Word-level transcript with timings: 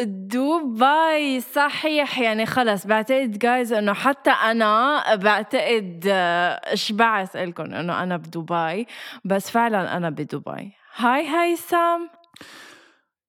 دبي 0.00 1.40
صحيح. 1.40 2.18
يعني 2.18 2.46
خلص 2.46 2.86
بعتقد 2.86 3.38
جايز 3.38 3.72
إنه 3.72 3.92
حتى 3.92 4.30
أنا 4.30 5.02
بعتقد 5.14 6.04
آه، 6.08 6.74
شبعت 6.74 7.36
لكم 7.36 7.74
إنه 7.74 8.02
أنا 8.02 8.16
بدبي 8.16 8.86
بس 9.24 9.50
فعلا 9.50 9.96
أنا 9.96 10.10
بدبي. 10.10 10.72
هاي 10.96 11.28
هيثم 11.28 12.06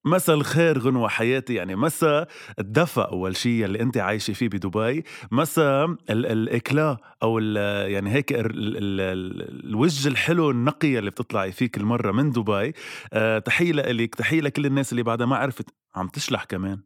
مساء 0.07 0.35
الخير 0.35 0.79
غنوة 0.79 1.09
حياتي. 1.09 1.53
يعني 1.53 1.75
مساء 1.75 2.27
الدفى 2.59 3.01
أول 3.01 3.35
شيء 3.35 3.65
اللي 3.65 3.81
أنت 3.81 3.97
عايشة 3.97 4.33
فيه 4.33 4.47
بدبي. 4.47 5.03
مساء 5.31 5.95
الإكلا 6.09 6.97
أو 7.23 7.39
ال 7.39 7.55
يعني 7.91 8.11
هيك 8.11 8.33
ال 8.33 8.37
ال 8.37 9.01
ال 9.01 9.69
الوجه 9.69 10.07
الحلو 10.07 10.51
النقية 10.51 10.99
اللي 10.99 11.09
بتطلعي 11.09 11.51
فيه 11.51 11.67
كل 11.67 11.83
مرة 11.83 12.11
من 12.11 12.31
دبي. 12.31 12.73
أه 13.13 13.39
تحية 13.39 13.71
لك 13.71 14.15
تحية 14.15 14.41
لكل 14.41 14.65
الناس 14.65 14.91
اللي 14.91 15.03
بعدها 15.03 15.27
ما 15.27 15.35
عرفت 15.35 15.69
عم 15.95 16.07
تشلح 16.07 16.43
كمان. 16.43 16.81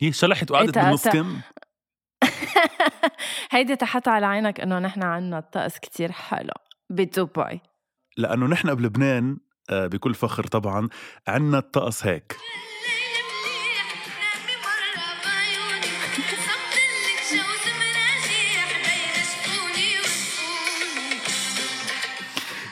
هي 0.00 0.12
شلحت 0.12 0.50
وقعدت 0.50 0.78
بالنص 0.78 1.08
كم 1.08 1.40
هيدي 3.52 3.76
تحت 3.76 4.08
على 4.08 4.26
عينك 4.26 4.60
إنه 4.60 4.78
نحن 4.78 5.02
عنا 5.02 5.38
الطقس 5.38 5.78
كتير 5.78 6.12
حلو 6.12 6.52
بدبي. 6.90 7.60
لأنه 8.16 8.46
نحن 8.46 8.74
بلبنان 8.74 9.38
بكل 9.70 10.14
فخر 10.14 10.46
طبعا. 10.46 10.88
عنا 11.28 11.58
الطقس 11.58 12.06
هيك. 12.06 12.36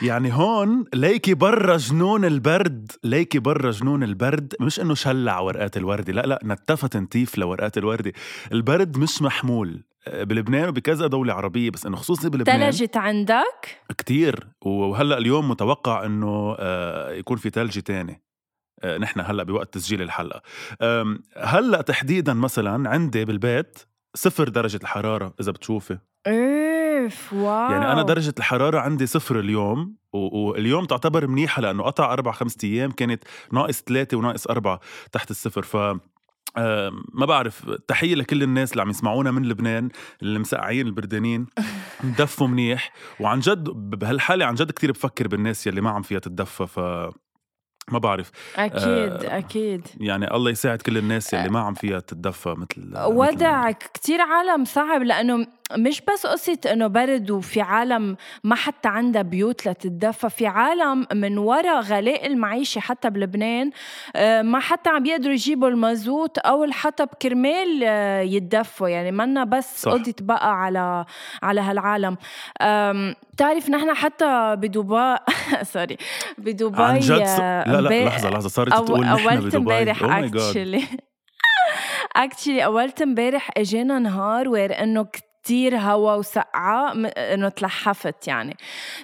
يعني 0.03 0.33
هون 0.33 0.85
ليكي 0.95 1.35
برا 1.35 1.77
جنون 1.77 2.25
البرد 2.25 2.93
ليكي 3.05 3.39
برا 3.39 3.71
جنون 3.71 4.03
البرد 4.03 4.55
مش 4.61 4.81
إنه 4.81 4.95
شلع 4.95 5.41
ورقات 5.41 5.77
الوردة 5.77 6.13
لا 6.13 6.21
لا 6.21 6.41
نتفت 6.45 6.97
نتيف 6.97 7.39
لورقات 7.39 7.79
الوردة. 7.79 8.13
البرد 8.53 8.99
مش 8.99 9.23
محمول. 9.23 9.83
بلبنان 10.07 10.69
وبكذا 10.69 11.07
دولة 11.07 11.35
عربية 11.35 11.71
بس 11.71 11.87
إنه 11.87 11.97
خصوصي 11.97 12.29
بلبنان 12.29 12.71
تلجت 12.71 12.97
عندك؟ 12.97 13.81
كتير 13.99 14.47
وهلأ 14.61 15.19
اليوم 15.19 15.49
متوقع 15.49 16.07
إنه 16.07 16.57
آه، 16.59 17.13
يكون 17.13 17.37
في 17.37 17.51
تلج 17.51 17.79
تاني. 17.79 18.23
آه، 18.83 18.99
نحن 18.99 19.21
هلأ 19.21 19.43
بوقت 19.43 19.75
تسجيل 19.75 20.03
الحلقة. 20.03 20.43
هلأ 21.37 21.83
تحديدا 21.83 22.35
مثلا 22.35 22.91
عندي 22.91 23.25
بالبيت 23.25 23.79
صفر 24.15 24.49
درجة 24.49 24.81
الحرارة 24.83 25.35
إذا 25.41 25.53
بتشوفي. 25.53 25.99
أوف 26.27 27.33
واو 27.33 27.71
يعني 27.73 27.93
أنا 27.93 28.03
درجة 28.03 28.35
الحرارة 28.39 28.79
عندي 28.79 29.07
صفر 29.07 29.41
اليوم 29.41 29.97
واليوم 30.13 30.85
تعتبر 30.85 31.27
منيحة 31.27 31.63
لأنه 31.63 31.83
قطع 31.83 32.13
أربع 32.13 32.33
خمسة 32.33 32.59
أيام 32.65 32.91
كانت 32.91 33.25
ناقص 33.53 33.83
ثلاثة 33.83 34.17
وناقص 34.17 34.47
أربعة 34.47 34.81
تحت 35.13 35.31
الصفر 35.31 35.63
ف 35.63 35.77
ما 37.13 37.27
بعرف 37.27 37.71
تحية 37.89 38.15
لكل 38.15 38.43
الناس 38.43 38.73
اللي 38.73 38.83
عم 38.83 38.91
يسمعونا 38.91 39.31
من 39.31 39.49
لبنان 39.49 39.89
اللي 40.23 40.39
مسقعين 40.39 40.87
البردانين. 40.87 41.47
دفوا 42.19 42.47
منيح. 42.47 42.93
وعن 43.21 43.41
جد 43.41 43.65
بهالحالة 43.71 44.45
عن 44.45 44.55
جد 44.55 44.71
كتير 44.71 44.93
بفكر 44.93 45.29
بالناس 45.29 45.67
يلي 45.67 45.81
ما 45.81 45.91
عم 45.91 46.03
فيها 46.03 46.19
تتدفى 46.19 46.67
ف 46.67 46.79
ما 47.89 47.99
بعرف. 47.99 48.31
أكيد 48.57 49.25
آه 49.25 49.39
أكيد. 49.39 49.87
يعني 50.01 50.35
الله 50.35 50.51
يساعد 50.51 50.83
كل 50.83 50.99
الناس 50.99 51.35
اللي 51.35 51.49
ما 51.49 51.61
عم 51.61 51.75
فيها 51.75 52.01
تتدفى 52.01 52.49
مثل 52.49 52.93
وضعك 52.97 53.91
كتير 53.95 54.21
عالم 54.21 54.65
صعب 54.65 55.03
لأنه 55.03 55.47
مش 55.77 56.01
بس 56.01 56.27
قصة 56.27 56.59
إنه 56.73 56.87
برد 56.87 57.31
وفي 57.31 57.61
عالم 57.61 58.17
ما 58.45 58.55
حتى 58.55 58.89
عندها 58.89 59.23
بيوت 59.23 59.69
لتتدفى 59.69 60.31
في 60.31 60.47
عالم 60.47 61.07
من 61.13 61.39
وراء 61.39 61.81
غلاء 61.81 62.27
المعيشة 62.27 62.79
حتى 62.79 63.11
بلبنان 63.11 63.71
آه، 64.17 64.43
ما 64.43 64.61
حتى 64.61 64.91
عم 64.91 65.03
بيقدروا 65.03 65.33
يجيبوا 65.33 65.69
المازوت 65.69 66.39
أو 66.39 66.65
الحطب 66.65 67.09
كرمال 67.23 67.81
آه، 67.85 68.21
يتدفوا. 68.21 68.89
يعني 68.89 69.13
منا 69.13 69.45
بس 69.45 69.89
قضيت 69.89 70.23
بقى 70.23 70.61
على 70.63 71.05
على 71.43 71.61
هالعالم. 71.61 72.17
بتعرف 73.33 73.71
نحن 73.71 73.95
حتى 73.95 74.57
بدبي 74.59 75.17
سوري 75.73 75.97
بدبي 76.39 76.83
عن 76.83 76.99
جد؟ 76.99 77.27
آه، 77.41 77.69
لا 77.69 77.81
لا 77.81 78.05
لحظة 78.05 78.31
لحظة 78.31 78.49
صارت 78.49 78.73
أو 78.73 78.85
تقول 78.85 79.01
نحن 79.01 79.41
بدبي. 79.41 79.57
امبارح 79.57 80.03
actually 80.05 80.83
actually 82.17 82.65
أولت 82.67 83.03
امبارح 83.03 83.51
اجانا 83.57 83.99
نهار 83.99 84.49
weird 84.49 84.83
إنه 84.83 85.07
كتير 85.43 85.77
هوا 85.77 86.15
وسقعة 86.15 86.93
إنه 87.17 87.49
تلحفت 87.49 88.29
يعني. 88.29 88.57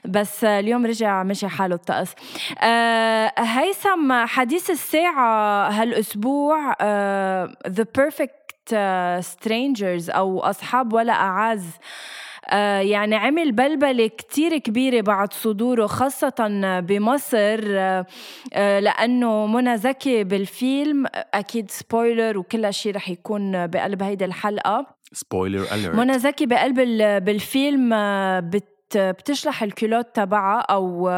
بس 0.05 0.45
اليوم 0.45 0.87
رجع 0.87 1.23
مشي 1.23 1.49
حاله 1.49 1.75
الطقس. 1.75 2.15
آه 2.63 3.33
هيثم 3.39 4.27
حديث 4.27 4.71
الساعة 4.71 5.69
هالأسبوع 5.69 6.75
آه 6.81 7.53
The 7.69 7.85
Perfect 8.01 8.75
Strangers 9.23 10.11
أو 10.11 10.41
أصحاب 10.41 10.93
ولا 10.93 11.13
أعز. 11.13 11.67
آه 12.51 12.81
يعني 12.81 13.17
عمل 13.17 13.53
بلبلة 13.53 14.07
كتير 14.07 14.59
كبيرة 14.59 15.01
بعد 15.01 15.33
صدوره 15.33 15.87
خاصة 15.87 16.35
بمصر. 16.81 17.61
آه 17.69 18.07
آه 18.53 18.81
لأنه 18.81 19.47
منى 19.47 19.77
زكي 19.79 20.25
بالفيلم 20.25 21.07
أكيد 21.35 21.71
spoiler 21.71 22.39
وكل 22.39 22.75
شيء 22.75 22.95
رح 22.97 23.09
يكون 23.09 23.67
بقلب 23.67 24.03
هيدي 24.03 24.25
الحلقة. 24.25 24.98
spoiler 25.13 25.75
alert 25.75 25.95
منى 25.95 26.19
زكي 26.19 26.47
بقلب 26.47 26.75
بالفيلم 27.25 27.93
آه، 27.93 28.41
بت 28.41 28.78
بتشلح 28.97 29.63
الكيلوت 29.63 30.07
تبعها 30.15 30.61
أو 30.61 31.11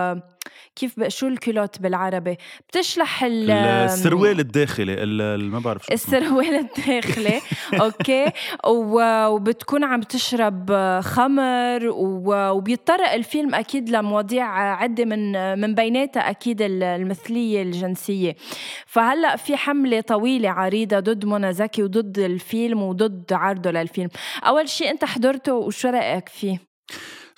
كيف 0.77 1.09
شو 1.09 1.27
الكيلوت 1.27 1.81
بالعربي؟ 1.81 2.37
بتشلح 2.69 3.25
السروال 3.25 4.41
الداخلي 4.41 5.07
ما 5.37 5.59
بعرف 5.59 5.87
شو 5.87 5.93
السروال 5.93 6.55
الداخلي 6.55 7.41
أوكي. 7.83 8.27
وبتكون 8.67 9.85
عم 9.85 10.01
تشرب 10.01 10.71
خمر 11.01 11.81
وبيتطرق 11.93 13.13
الفيلم 13.13 13.55
أكيد 13.55 13.91
لمواضيع 13.91 14.47
عدة 14.75 15.05
من 15.05 15.33
من 15.61 15.75
بيناتها 15.75 16.31
أكيد 16.31 16.63
المثلية 16.63 17.63
الجنسية. 17.63 18.37
فهلأ 18.87 19.37
في 19.37 19.57
حملة 19.57 20.01
طويلة 20.01 20.51
عريضة 20.51 21.01
ضد 21.01 21.25
منى 21.25 21.53
زكي 21.53 21.83
وضد 21.83 22.19
الفيلم 22.19 22.83
وضد 22.83 23.33
عرضه 23.33 23.71
للفيلم. 23.71 24.09
أول 24.47 24.69
شيء 24.69 24.91
أنت 24.91 25.05
حضرته 25.05 25.55
وشو 25.55 25.89
رأيك 25.89 26.29
فيه؟ 26.29 26.70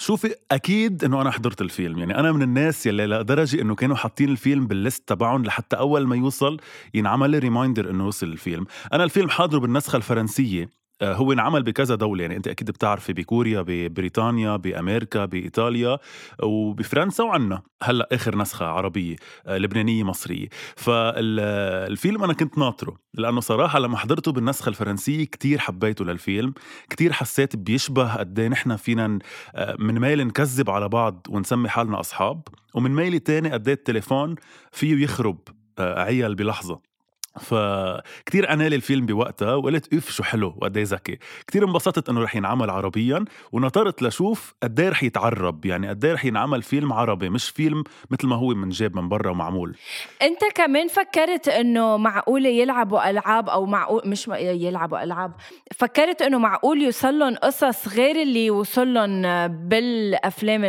شوفي 0.03 0.35
أكيد 0.51 1.05
إنه 1.05 1.23
أنا 1.23 1.31
حضرت 1.31 1.61
الفيلم. 1.61 1.99
يعني 1.99 2.19
أنا 2.19 2.33
من 2.33 2.43
الناس 2.43 2.87
يلي 2.87 3.07
لدرجه 3.07 3.61
إنه 3.61 3.75
كانوا 3.75 3.97
حاطين 3.97 4.29
الفيلم 4.29 4.67
بال 4.67 4.81
list 4.81 5.09
تبعهم 5.09 5.45
لحتى 5.45 5.77
أول 5.77 6.07
ما 6.07 6.17
يوصل 6.17 6.61
ينعمل 6.95 7.39
ريمايندر 7.39 7.91
إنه 7.91 8.07
وصل 8.07 8.27
الفيلم. 8.27 8.67
أنا 8.93 9.05
الفيلم 9.05 9.29
حاضره 9.29 9.59
بالنسخة 9.59 9.97
الفرنسية. 9.97 10.82
هو 11.03 11.33
انعمل 11.33 11.63
بكذا 11.63 11.95
دولة. 11.95 12.23
يعني 12.23 12.37
أنت 12.37 12.49
أكيد 12.49 12.71
بتعرفي 12.71 13.13
بكوريا 13.13 13.63
ببريطانيا 13.67 14.57
بأمريكا 14.57 15.25
بإيطاليا 15.25 15.99
وبفرنسا 16.43 17.25
وعنا. 17.25 17.63
هلأ 17.83 18.09
آخر 18.13 18.39
نسخة 18.39 18.67
عربية 18.67 19.17
آه، 19.47 19.59
لبنانية 19.59 20.05
مصرية. 20.05 20.49
فالفيلم 20.77 22.25
أنا 22.25 22.33
كنت 22.33 22.59
ناطره 22.59 22.97
لأنه 23.15 23.41
صراحة 23.41 23.79
لما 23.79 23.97
حضرته 23.97 24.33
بالنسخة 24.33 24.69
الفرنسية 24.69 25.25
كتير 25.25 25.59
حبيته 25.59 26.05
للفيلم. 26.05 26.55
كتير 26.91 27.13
حسيت 27.13 27.57
بيشبه 27.57 28.15
قد 28.15 28.39
إيه 28.39 28.49
نحن 28.49 28.77
فينا 28.77 29.19
آه، 29.55 29.77
من 29.79 29.99
ميل 30.01 30.27
نكذب 30.27 30.71
على 30.71 30.89
بعض 30.89 31.27
ونسمي 31.31 31.69
حالنا 31.69 32.01
أصحاب 32.01 32.43
ومن 32.75 32.95
ميل 32.95 33.21
تاني 33.21 33.51
قد 33.51 33.69
إيه 33.69 33.75
التليفون 33.75 34.35
فيه 34.73 35.05
يخرب 35.05 35.39
عيال 35.79 36.35
بلحظة. 36.35 36.92
فكتير 37.41 38.51
عنالي 38.51 38.77
الفيلم 38.77 39.07
بوقتها 39.07 39.55
وقلت 39.55 39.95
اف 39.95 40.11
شو 40.11 40.23
حلو 40.23 40.55
وقد 40.57 40.77
إيه 40.77 40.85
ذكي. 40.85 41.19
كتير 41.47 41.65
انبسطت 41.65 42.09
إنه 42.09 42.23
رح 42.23 42.37
ينعمل 42.37 42.71
عربيا 42.71 43.25
ونطرت 43.53 44.03
لشوف 44.03 44.55
قد 44.63 44.81
إيه 44.81 44.89
رح 44.89 45.03
يتعرب. 45.03 45.67
يعني 45.67 45.89
قد 45.89 46.05
إيه 46.05 46.13
رح 46.13 46.25
ينعمل 46.25 46.63
فيلم 46.63 46.93
عربي 46.93 47.31
مش 47.31 47.51
فيلم 47.51 47.85
مثل 48.11 48.27
ما 48.27 48.37
هو 48.37 48.49
من 48.49 48.69
جاب 48.69 48.97
من 48.97 49.09
برا 49.09 49.31
ومعمول. 49.31 49.77
أنت 50.23 50.41
كمان 50.55 50.89
فكرت 50.89 51.49
إنه 51.49 51.97
معقوله 51.97 52.49
يلعبوا 52.49 53.11
ألعاب 53.11 53.49
أو 53.49 53.67
معقول 53.67 54.03
مش 54.05 54.29
يلعبوا 54.39 55.03
ألعاب. 55.03 55.33
فكرت 55.75 56.23
إنه 56.23 56.39
معقول 56.39 56.83
يوصل 56.83 57.19
لهم 57.19 57.35
قصص 57.35 57.89
غير 57.89 58.23
اللي 58.23 58.51
وصل 58.51 58.95
لهم 58.95 59.23
بالأفلام 59.69 60.63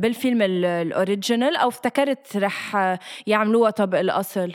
بالفيلم 0.00 0.42
ال 0.42 0.55
original 0.55 1.56
أو 1.56 1.68
افتكرت 1.68 2.36
رح 2.36 2.96
يعملوها 3.26 3.70
طبق 3.70 3.98
الأصل؟ 3.98 4.52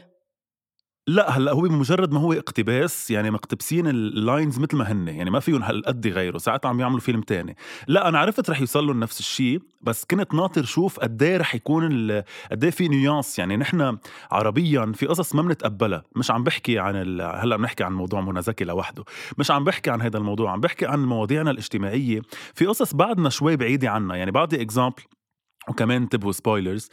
لا 1.08 1.38
هلأ 1.38 1.52
هو 1.52 1.62
بمجرد 1.62 2.12
ما 2.12 2.20
هو 2.20 2.34
اقتباس 2.34 3.12
يعني 3.12 3.32
مقتبسين 3.32 3.88
ال 3.88 4.00
lines 4.00 4.60
مثل 4.60 4.78
ما 4.78 4.92
هن 4.92 5.08
يعني 5.08 5.30
ما 5.30 5.40
فيهم 5.40 5.64
هالقد 5.64 6.06
يغيروا 6.06 6.40
ساعات 6.40 6.66
عم 6.66 6.80
يعملوا 6.80 7.00
فيلم 7.00 7.22
تاني. 7.22 7.56
لا 7.88 8.10
أنا 8.10 8.20
عرفت 8.20 8.50
رح 8.50 8.60
يوصل 8.60 8.88
لهم 8.88 9.00
نفس 9.00 9.20
الشيء 9.20 9.62
بس 9.82 10.06
كنت 10.06 10.34
ناطر 10.34 10.64
شوف 10.64 11.00
قد 11.00 11.24
إيه 11.24 11.38
رح 11.38 11.56
يكون 11.56 12.12
قد 12.52 12.64
إيه 12.64 12.72
في 12.72 12.88
nuance 12.88 13.40
يعني 13.40 13.58
نحن 13.58 13.98
عربيا 14.32 14.92
في 14.96 15.06
قصص 15.06 15.36
ما 15.36 15.42
بنتقبلها 15.42 16.04
مش 16.16 16.32
عم 16.32 16.44
بحكي 16.44 16.80
عن 16.80 16.96
ال... 16.96 17.22
هلأ 17.22 17.58
بنحكي 17.58 17.84
عن 17.84 17.94
موضوع 17.94 18.22
منى 18.22 18.42
زكي 18.42 18.66
لوحده. 18.66 19.04
مش 19.38 19.52
عم 19.52 19.64
بحكي 19.64 19.90
عن 19.90 20.02
هذا 20.02 20.18
الموضوع 20.18 20.52
عم 20.52 20.60
بحكي 20.62 20.86
عن 20.86 21.06
مواضيعنا 21.06 21.52
الاجتماعية. 21.52 22.22
في 22.54 22.66
قصص 22.66 22.94
بعدنا 22.94 23.30
شوي 23.30 23.56
بعيدة 23.56 23.90
عنا 23.90 24.16
يعني 24.16 24.32
بعطي 24.32 24.62
example 24.62 25.04
وكمان 25.69 26.01
انتبهوا 26.01 26.31
spoilers 26.31 26.90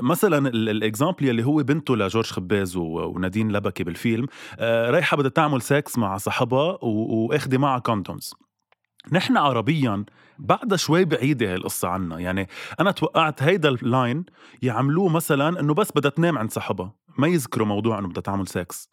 مثلا 0.00 0.48
ال 0.48 0.57
example 0.57 1.24
يلي 1.24 1.44
هو 1.44 1.62
بنته 1.62 1.96
لجورج 1.96 2.26
خباز 2.26 2.76
ونادين 2.76 3.52
لبكي 3.52 3.84
بالفيلم 3.84 4.26
آه، 4.58 4.90
رايحة 4.90 5.16
بدها 5.16 5.30
تعمل 5.30 5.62
سكس 5.62 5.98
مع 5.98 6.16
صاحبها 6.16 6.78
واخذة 6.82 7.58
معها 7.58 7.78
condoms 7.78 8.34
نحن 9.12 9.36
عربيا 9.36 10.04
بعدها 10.38 10.76
شوي 10.76 11.04
بعيدة 11.04 11.46
هاي 11.46 11.54
القصة 11.54 11.88
عنا. 11.88 12.18
يعني 12.18 12.48
أنا 12.80 12.90
توقعت 12.90 13.42
هيدا 13.42 13.68
ال 13.68 13.79
line 13.79 14.24
يعملوه 14.62 15.08
مثلا 15.08 15.60
إنه 15.60 15.74
بس 15.74 15.92
بدها 15.96 16.10
تنام 16.10 16.38
عند 16.38 16.50
صاحبها 16.50 16.94
ما 17.18 17.28
يذكروا 17.28 17.66
موضوع 17.66 17.98
إنه 17.98 18.08
بدها 18.08 18.22
تعمل 18.22 18.48
سكس 18.48 18.88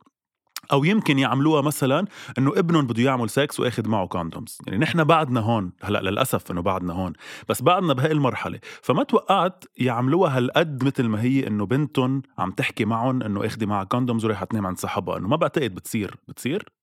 أو 0.71 0.83
يمكن 0.83 1.19
يعملوها 1.19 1.61
مثلا 1.61 2.05
إنه 2.37 2.51
ابنهم 2.57 2.87
بده 2.87 3.03
يعمل 3.03 3.29
سكس 3.29 3.59
وآخذ 3.59 3.87
معه 3.89 4.07
condoms 4.07 4.57
يعني 4.67 4.79
نحن 4.79 5.03
بعدنا 5.03 5.39
هون 5.39 5.71
هلأ 5.81 6.01
للأسف 6.01 6.51
إنه 6.51 6.61
بعدنا 6.61 6.93
هون 6.93 7.13
بس 7.49 7.61
بعدنا 7.61 7.93
بهاي 7.93 8.11
المرحلة. 8.11 8.59
فما 8.81 9.03
توقعت 9.03 9.63
يعملوها 9.77 10.37
هالقد 10.37 10.83
مثل 10.83 11.03
ما 11.03 11.21
هي 11.21 11.47
إنه 11.47 11.65
بنتهم 11.65 12.21
عم 12.37 12.51
تحكي 12.51 12.85
معهم 12.85 13.23
إنه 13.23 13.45
اخذة 13.45 13.65
معها 13.65 13.83
condoms 13.83 14.25
ورايحة 14.25 14.45
تنام 14.45 14.67
عند 14.67 14.77
صاحبها. 14.77 15.17
إنه 15.17 15.27
ما 15.27 15.35
بعتقد 15.35 15.75
بتصير. 15.75 16.15
بتصير؟ 16.27 16.80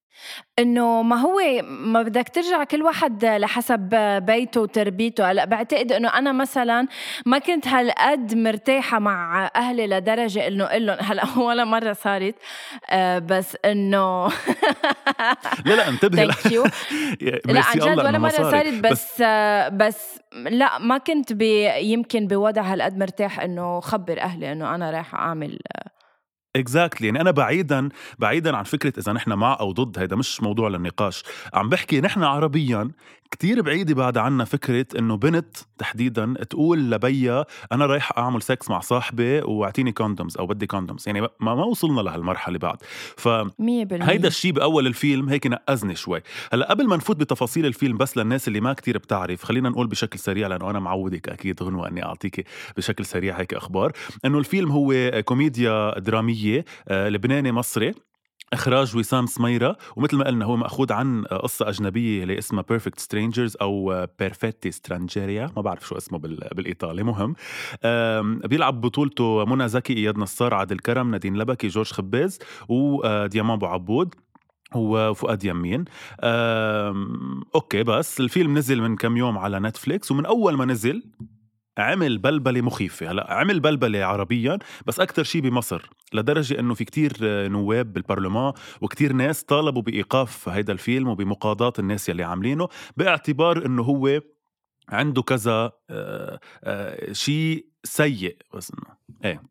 إنه 0.58 1.02
ما 1.02 1.16
هو 1.16 1.40
ما 1.62 2.02
بدك 2.02 2.28
ترجع 2.28 2.64
كل 2.64 2.82
واحد 2.82 3.24
لحسب 3.24 3.80
بيته 4.26 4.60
وتربيته. 4.60 5.30
هلأ 5.30 5.44
بعتقد 5.44 5.92
إنه 5.92 6.08
أنا 6.08 6.32
مثلا 6.32 6.86
ما 7.26 7.38
كنت 7.38 7.68
هالقد 7.68 8.34
مرتاحة 8.34 8.98
مع 8.98 9.50
أهلي 9.56 9.86
لدرجة 9.86 10.46
إنه 10.48 10.64
أقول 10.64 10.86
لهم 10.86 10.96
هلأ 11.00 11.24
ولا 11.46 11.64
مرة 11.64 11.92
صارت. 11.92 12.34
آه، 12.90 13.18
بس 13.18 13.56
إنه 13.64 14.28
لا 15.66 15.74
لا 15.74 15.88
انتبهي. 15.88 16.26
لا 17.44 17.62
عن 17.64 17.78
جد 17.78 17.98
ولا 17.98 18.18
مرة 18.18 18.30
صارت. 18.30 18.74
بس 18.74 19.22
بس, 19.22 19.22
بس 19.72 20.20
لا 20.32 20.78
ما 20.78 20.98
كنت 20.98 21.42
يمكن 21.80 22.26
بوضع 22.26 22.62
هالقد 22.62 22.98
مرتاح 22.98 23.40
إنه 23.40 23.80
خبر 23.80 24.20
أهلي 24.20 24.52
إنه 24.52 24.74
أنا 24.74 24.90
رايحة 24.90 25.18
أعمل 25.18 25.58
exactly 26.56 27.06
يعني 27.06 27.20
أنا 27.20 27.30
بعيدا 27.30 27.88
بعيدا 28.18 28.56
عن 28.56 28.64
فكرة 28.64 28.92
إذا 28.98 29.12
نحن 29.12 29.32
مع 29.32 29.56
أو 29.60 29.72
ضد 29.72 29.98
هيدا 29.98 30.16
مش 30.16 30.42
موضوع 30.42 30.68
للنقاش. 30.68 31.22
عم 31.54 31.68
بحكي 31.68 32.00
نحن 32.00 32.22
عربيا 32.22 32.90
كتير 33.30 33.62
بعيدة 33.62 33.94
بعد 33.94 34.18
عنا 34.18 34.44
فكرة 34.44 34.86
إنه 34.98 35.16
بنت 35.16 35.56
تحديدا 35.78 36.34
تقول 36.50 36.90
لبيا 36.90 37.44
أنا 37.72 37.86
رايح 37.86 38.18
أعمل 38.18 38.42
سكس 38.42 38.70
مع 38.70 38.80
صاحبي 38.80 39.40
وأعطيني 39.40 39.92
condoms 39.92 40.36
أو 40.36 40.46
بدي 40.46 40.66
condoms 40.66 41.02
يعني 41.06 41.20
ما 41.20 41.30
ما 41.40 41.64
وصلنا 41.64 42.00
لهالمرحلة 42.00 42.58
بعد. 42.58 42.76
ف 43.16 43.28
هيدا 44.08 44.28
الشيء 44.28 44.52
بأول 44.52 44.86
الفيلم 44.86 45.28
هيك 45.28 45.46
نقزني 45.46 45.94
شوي. 45.96 46.20
هلأ 46.52 46.70
قبل 46.70 46.86
ما 46.88 46.96
نفوت 46.96 47.16
بتفاصيل 47.16 47.66
الفيلم 47.66 47.96
بس 47.96 48.16
للناس 48.16 48.48
اللي 48.48 48.60
ما 48.60 48.72
كتير 48.72 48.98
بتعرف 48.98 49.44
خلينا 49.44 49.68
نقول 49.68 49.86
بشكل 49.86 50.18
سريع 50.18 50.46
لأنه 50.48 50.70
أنا 50.70 50.78
معودك 50.78 51.28
أكيد 51.28 51.62
غنوة 51.62 51.88
إني 51.88 52.04
أعطيك 52.04 52.46
بشكل 52.76 53.04
سريع 53.04 53.40
هيك 53.40 53.54
أخبار. 53.54 53.92
إنه 54.24 54.38
الفيلم 54.38 54.70
هو 54.72 55.22
كوميديا 55.24 55.98
درامية 55.98 56.64
آه، 56.88 57.08
لبناني 57.08 57.52
مصري. 57.52 57.94
إخراج 58.52 58.96
وسام 58.96 59.26
سميرة 59.26 59.76
ومثل 59.96 60.16
ما 60.16 60.24
قلنا 60.24 60.44
هو 60.44 60.56
مأخوذ 60.56 60.92
عن 60.92 61.24
قصة 61.24 61.68
أجنبية 61.68 62.22
اللي 62.22 62.38
اسمها 62.38 62.64
Perfect 62.68 63.00
Strangers 63.00 63.56
أو 63.60 64.06
Perfetti 64.18 64.70
Strangeria 64.70 65.50
ما 65.56 65.62
بعرف 65.62 65.86
شو 65.86 65.96
اسمه 65.96 66.18
بالإيطالي 66.18 67.02
مهم. 67.02 67.34
بيلعب 68.48 68.80
بطولته 68.80 69.44
منى 69.44 69.68
زكي 69.68 69.96
إياد 69.96 70.18
نصار 70.18 70.54
عادل 70.54 70.78
كرم 70.78 71.10
نادين 71.10 71.36
لبكي 71.36 71.68
جورج 71.68 71.92
خباز 71.92 72.38
وديامان 72.68 73.56
أبو 73.56 73.66
عبود 73.66 74.14
وفؤاد 74.74 75.44
يمين. 75.44 75.84
أوكي 77.54 77.82
بس 77.82 78.20
الفيلم 78.20 78.58
نزل 78.58 78.82
من 78.82 78.96
كم 78.96 79.16
يوم 79.16 79.38
على 79.38 79.60
نتفليكس 79.60 80.10
ومن 80.10 80.26
أول 80.26 80.56
ما 80.56 80.64
نزل 80.64 81.02
عمل 81.78 82.18
بلبلة 82.18 82.60
مخيفة. 82.60 83.10
هلا 83.10 83.32
عمل 83.32 83.60
بلبلة 83.60 84.04
عربيا 84.04 84.58
بس 84.86 85.00
أكثر 85.00 85.22
شيء 85.22 85.42
بمصر. 85.42 85.90
لدرجة 86.12 86.60
أنه 86.60 86.74
في 86.74 86.84
كتير 86.84 87.12
نواب 87.48 87.92
بالبرلمان 87.92 88.52
وكتير 88.80 89.12
ناس 89.12 89.42
طالبوا 89.42 89.82
بإيقاف 89.82 90.48
هيدا 90.48 90.72
الفيلم 90.72 91.08
وبمقاضاة 91.08 91.72
الناس 91.78 92.08
يلي 92.08 92.24
عاملينه 92.24 92.68
باعتبار 92.96 93.66
إنه 93.66 93.82
هو 93.82 94.20
عنده 94.88 95.22
كذا 95.22 95.72
آه، 95.90 96.40
آه، 96.64 97.12
شيء 97.12 97.66
سيء 97.84 98.36
بس 98.54 98.72
إنه 98.72 98.96
إيه. 99.24 99.42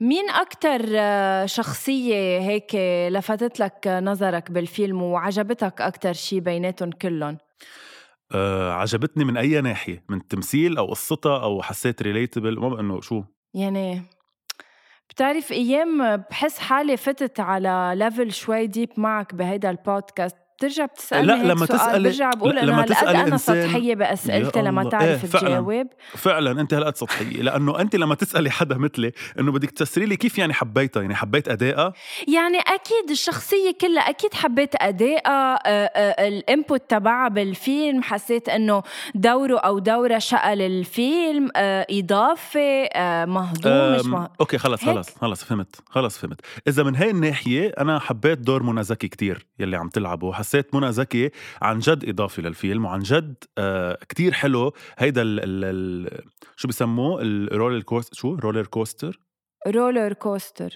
مين 0.00 0.30
أكتر 0.30 0.80
آه، 0.94 1.46
شخصية 1.46 2.40
هيك 2.40 2.74
لفتت 3.12 3.60
لك 3.60 3.86
نظرك 4.02 4.50
بالفيلم 4.50 5.02
وعجبتك 5.02 5.80
أكتر 5.80 6.12
شيء 6.12 6.40
بيناتهم 6.40 6.90
كلهم؟ 6.90 7.38
آه 8.34 8.72
عجبتني 8.72 9.24
من 9.24 9.36
أي 9.36 9.60
ناحية؟ 9.60 10.04
من 10.08 10.16
التمثيل 10.16 10.78
أو 10.78 10.86
قصتها 10.86 11.42
أو 11.42 11.62
حسيت 11.62 12.02
relatable 12.02 12.58
ما 12.58 12.80
إنه 12.80 13.00
شو؟ 13.00 13.22
يعني 13.54 14.02
بتعرف 15.10 15.52
أيام 15.52 16.16
بحس 16.16 16.58
حالي 16.58 16.96
فتت 16.96 17.40
على 17.40 17.92
level 17.96 18.32
شوي 18.32 18.66
deep 18.66 18.90
معك 18.96 19.34
بهيدا 19.34 19.70
البودكاست. 19.70 20.36
بترجع 20.58 20.84
بتسألني 20.84 21.26
لا 21.26 21.52
لما 21.52 21.66
تسالي 21.66 22.08
برجع 22.08 22.30
بقول 22.30 22.58
أنا 22.58 22.82
هالقد 22.82 23.14
أنا 23.14 23.36
سطحية 23.36 23.94
باسئلتي 23.94 24.62
لما 24.62 24.90
تعرف 24.90 25.24
إيه 25.24 25.40
تجاوب 25.40 25.86
فعلا 26.14 26.60
أنت 26.60 26.74
هالقد 26.74 26.96
سطحية. 26.96 27.42
لأنه 27.42 27.80
أنت 27.80 27.96
لما 27.96 28.14
تسألي 28.14 28.50
حدا 28.50 28.78
مثلي 28.78 29.12
إنه 29.38 29.52
بدك 29.52 29.70
تفسري 29.70 30.06
لي 30.06 30.16
كيف 30.16 30.38
يعني 30.38 30.52
حبيتها؟ 30.52 31.00
يعني 31.00 31.14
حبيت 31.14 31.48
أدائها؟ 31.48 31.92
يعني 32.28 32.58
أكيد 32.58 33.10
الشخصية 33.10 33.72
كلها 33.80 34.02
أكيد 34.02 34.34
حبيت 34.34 34.74
أدائها 34.82 35.54
آه، 35.54 35.90
آه، 35.96 36.28
ال 36.28 36.37
input 36.37 36.82
تبعها 36.88 37.28
بالفيلم. 37.28 38.02
حسيت 38.02 38.48
إنه 38.48 38.82
دوره 39.14 39.58
أو 39.58 39.78
دورة 39.78 40.18
شكل 40.18 40.62
الفيلم 40.62 41.50
آه، 41.56 41.86
إضافة 41.90 42.88
مهضوم 43.24 43.92
مش 43.92 44.06
مه... 44.06 44.30
أوكي 44.40 44.58
خلص 44.58 44.84
خلص 44.84 45.08
خلص 45.20 45.44
فهمت 45.44 45.76
خلص 45.86 46.18
فهمت. 46.18 46.40
إذا 46.68 46.82
من 46.82 46.96
هاي 46.96 47.10
الناحية 47.10 47.72
أنا 47.78 47.98
حبيت 47.98 48.38
دور 48.38 48.62
منى 48.62 48.82
زكي 48.82 49.08
كثير 49.08 49.46
يلي 49.58 49.76
عم 49.76 49.88
تلعبه. 49.88 50.32
حسيت 50.48 50.74
منى 50.74 50.92
زكي 50.92 51.30
عن 51.62 51.78
جد 51.78 52.08
اضافه 52.08 52.42
للفيلم 52.42 52.84
وعن 52.84 53.00
جد 53.00 53.34
آه 53.58 53.98
كتير 54.08 54.32
حلو. 54.32 54.72
هيدا 54.98 55.22
ال 55.22 55.40
ال 55.40 55.64
ال 55.64 56.20
شو 56.56 56.68
بسموه؟ 56.68 57.22
الرولر 57.22 57.82
كوستر 57.82 58.16
شو؟ 58.16 58.34
رولر 58.34 58.66
كوستر 58.66 59.20
رولر 59.66 60.12
كوستر 60.12 60.70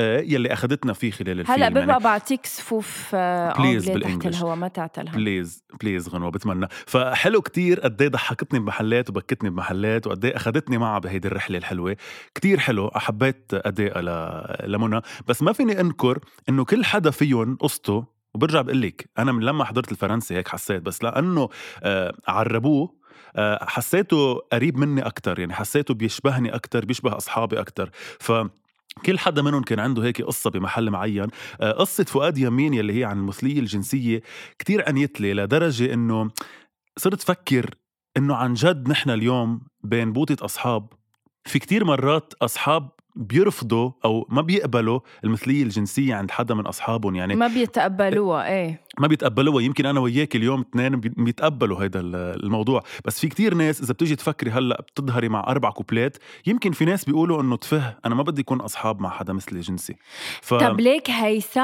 يلي 0.00 0.52
أخذتنا 0.52 0.92
فيه 0.92 1.10
خلال 1.10 1.40
الفيلم 1.40 1.56
هلأ 1.56 1.68
ببقى 1.68 1.86
يعني 1.86 2.04
بعطيك 2.04 2.46
صفوف 2.46 3.14
please 3.14 3.90
آه، 3.90 3.98
تحت 3.98 4.26
الهواء 4.26 4.56
ما 4.56 4.68
تعتلها. 4.68 5.14
please 5.14 5.64
please 5.80 6.08
غنوة 6.08 6.30
بتمنى. 6.30 6.66
فحلو 6.86 7.42
كتير 7.42 7.80
قد 7.80 8.02
إيه 8.02 8.08
ضحكتني 8.08 8.58
بمحلات 8.58 9.10
وبكتني 9.10 9.50
بمحلات 9.50 10.06
وقد 10.06 10.24
إيه 10.24 10.36
أخذتني 10.36 10.78
معها 10.78 10.98
بهيدي 10.98 11.28
الرحلة 11.28 11.58
الحلوة. 11.58 11.96
كتير 12.34 12.58
حلو 12.58 12.90
حبيت 12.94 13.46
ادائها 13.52 14.66
لمنى. 14.66 15.00
بس 15.26 15.42
ما 15.42 15.52
فيني 15.52 15.80
أنكر 15.80 16.18
إنه 16.48 16.64
كل 16.64 16.84
حدا 16.84 17.10
فيهم 17.10 17.56
قصته 17.56 18.19
وبرجع 18.34 18.62
بقول 18.62 18.82
لك 18.82 19.10
أنا 19.18 19.32
من 19.32 19.42
لما 19.42 19.64
حضرت 19.64 19.92
الفرنسي 19.92 20.34
هيك 20.34 20.48
حسيت 20.48 20.82
بس 20.82 21.02
لأنه 21.04 21.48
آه 21.82 22.14
عربوه 22.28 22.94
آه 23.36 23.64
حسيته 23.64 24.34
قريب 24.34 24.78
مني 24.78 25.06
أكثر 25.06 25.38
يعني 25.38 25.54
حسيته 25.54 25.94
بيشبهني 25.94 26.54
أكثر 26.54 26.84
بيشبه 26.84 27.16
أصحابي 27.16 27.60
أكثر 27.60 27.90
ف 28.20 28.32
كل 29.06 29.18
حدا 29.18 29.42
منهم 29.42 29.62
كان 29.62 29.80
عنده 29.80 30.04
هيك 30.04 30.22
قصة 30.22 30.50
بمحل 30.50 30.90
معين. 30.90 31.26
آه 31.60 31.72
قصة 31.72 32.04
فؤاد 32.04 32.38
يمين 32.38 32.74
يلي 32.74 33.00
هي 33.00 33.04
عن 33.04 33.18
المثلية 33.18 33.58
الجنسية 33.58 34.22
كتير 34.58 34.88
عنيت 34.88 35.20
لي 35.20 35.34
لدرجة 35.34 35.94
إنه 35.94 36.30
صرت 36.96 37.22
فكر 37.22 37.74
إنه 38.16 38.34
عن 38.34 38.54
جد 38.54 38.88
نحن 38.88 39.10
اليوم 39.10 39.60
بين 39.84 40.12
بوطة 40.12 40.44
أصحاب. 40.44 40.92
في 41.44 41.58
كتير 41.58 41.84
مرات 41.84 42.34
أصحاب 42.42 42.88
بيرفضوا 43.16 43.90
أو 44.04 44.26
ما 44.28 44.42
بيقبلوا 44.42 45.00
المثلية 45.24 45.62
الجنسية 45.62 46.14
عند 46.14 46.30
حدا 46.30 46.54
من 46.54 46.66
أصحابهم 46.66 47.14
يعني 47.14 47.34
ما 47.36 47.46
بيتقبلوها 47.46 48.48
إيه. 48.48 48.80
ما 48.98 49.06
بيتقبلوها. 49.06 49.62
يمكن 49.62 49.86
أنا 49.86 50.00
وياك 50.00 50.36
اليوم 50.36 50.60
اثنين 50.60 51.00
بيتقبلوا 51.00 51.82
هيدا 51.82 52.00
الموضوع. 52.00 52.82
بس 53.04 53.20
في 53.20 53.28
كتير 53.28 53.54
ناس 53.54 53.82
إذا 53.82 53.92
بتيجي 53.92 54.16
تفكري 54.16 54.50
هلأ 54.50 54.80
بتظهري 54.80 55.28
مع 55.28 55.44
أربع 55.48 55.70
كوبلات 55.70 56.16
يمكن 56.46 56.72
في 56.72 56.84
ناس 56.84 57.04
بيقولوا 57.04 57.42
إنه 57.42 57.56
تفه 57.56 57.96
أنا 58.06 58.14
ما 58.14 58.22
بدي 58.22 58.40
يكون 58.40 58.60
أصحاب 58.60 59.00
مع 59.00 59.10
حدا 59.10 59.32
مثلي 59.32 59.60
جنسي. 59.60 59.96
ف... 60.42 60.54
طب 60.54 60.80
ليك 60.80 61.10
هيثم؟ 61.10 61.60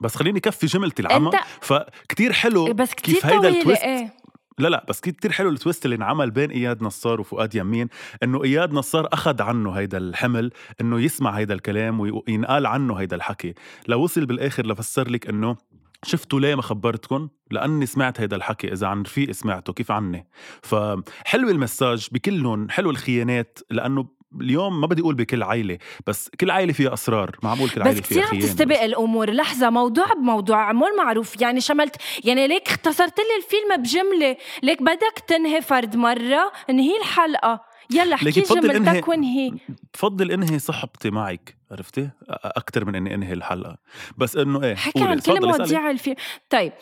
بس 0.00 0.16
خليني 0.16 0.40
كفي 0.40 0.66
جملتي 0.66 1.02
العامة 1.02 1.30
فكتير 1.60 2.32
حلو 2.32 2.72
بس 2.72 2.94
كتير 2.94 3.14
كيف 3.14 3.26
هيدا 3.26 3.48
ال 3.48 3.53
twist. 3.53 3.82
إيه؟ 3.82 4.12
لا 4.58 4.68
لا 4.68 4.84
بس 4.88 5.00
كتير 5.00 5.32
حلو 5.32 5.50
التويست 5.50 5.84
اللي 5.84 5.96
انعمل 5.96 6.30
بين 6.30 6.50
إياد 6.50 6.82
نصار 6.82 7.20
وفؤاد 7.20 7.54
يمين 7.54 7.88
إنه 8.22 8.44
إياد 8.44 8.72
نصار 8.72 9.08
أخذ 9.12 9.42
عنه 9.42 9.70
هيدا 9.70 9.98
الحمل 9.98 10.52
إنه 10.80 11.00
يسمع 11.00 11.30
هيدا 11.30 11.54
الكلام 11.54 12.00
وينقال 12.00 12.66
عنه 12.66 12.94
هيدا 12.94 13.16
الحكي 13.16 13.54
لوصل 13.88 14.26
بالآخر 14.26 14.66
لفسر 14.66 15.10
لك 15.10 15.28
إنه 15.28 15.56
شفتوا 16.02 16.40
ليه 16.40 16.54
ما 16.54 16.62
خبرتكم؟ 16.62 17.28
لأني 17.50 17.86
سمعت 17.86 18.20
هيدا 18.20 18.36
الحكي 18.36 18.72
إذا 18.72 18.86
عن 18.86 19.02
رفيقي 19.02 19.32
سمعته 19.32 19.72
كيف 19.72 19.90
عني؟ 19.90 20.26
فحلو 20.62 21.50
المساج 21.50 22.08
بكلهم 22.12 22.70
حلو 22.70 22.90
الخيانات 22.90 23.58
لأنه 23.70 24.06
اليوم 24.40 24.80
ما 24.80 24.86
بدي 24.86 25.02
أقول 25.02 25.14
بكل 25.14 25.42
عائله 25.42 25.78
بس 26.06 26.30
كل 26.40 26.50
عائله 26.50 26.72
فيها 26.72 26.94
أسرار 26.94 27.36
معقول 27.42 27.70
كل 27.70 27.82
عائله 27.82 28.00
فيها 28.00 28.22
بس 28.22 28.28
كثير 28.30 28.40
تستبق 28.40 28.82
الأمور 28.82 29.30
لحظة 29.30 29.70
موضوع 29.70 30.12
بموضوع 30.12 30.72
مو 30.72 30.86
معروف 30.98 31.40
يعني 31.40 31.60
شملت 31.60 31.96
يعني 32.24 32.48
ليك 32.48 32.68
اختصرت 32.68 33.18
لي 33.18 33.24
الفيلم 33.44 33.82
بجملة 33.82 34.36
ليك 34.62 34.82
بدك 34.82 35.24
تنهي 35.26 35.62
فرد 35.62 35.96
مرة 35.96 36.52
انهي 36.70 36.96
الحلقة؟ 36.98 37.60
يلا 37.90 38.14
احكي 38.14 38.30
جملتك 38.30 39.08
وانهي. 39.08 39.52
بفضل 39.94 40.32
انهي 40.32 40.58
صحبتي 40.58 41.10
معك 41.10 41.56
عرفتي؟ 41.70 42.10
أكثر 42.30 42.84
من 42.84 42.94
إني 42.94 43.14
أنهي 43.14 43.32
الحلقة. 43.32 43.78
بس 44.16 44.36
إنه 44.36 44.62
إيه؟ 44.62 44.74
حكي 44.74 45.04
عن 45.04 45.18
كل 45.18 45.46
مواضيع 45.46 45.90
الفيلم 45.90 46.16
طيب 46.50 46.72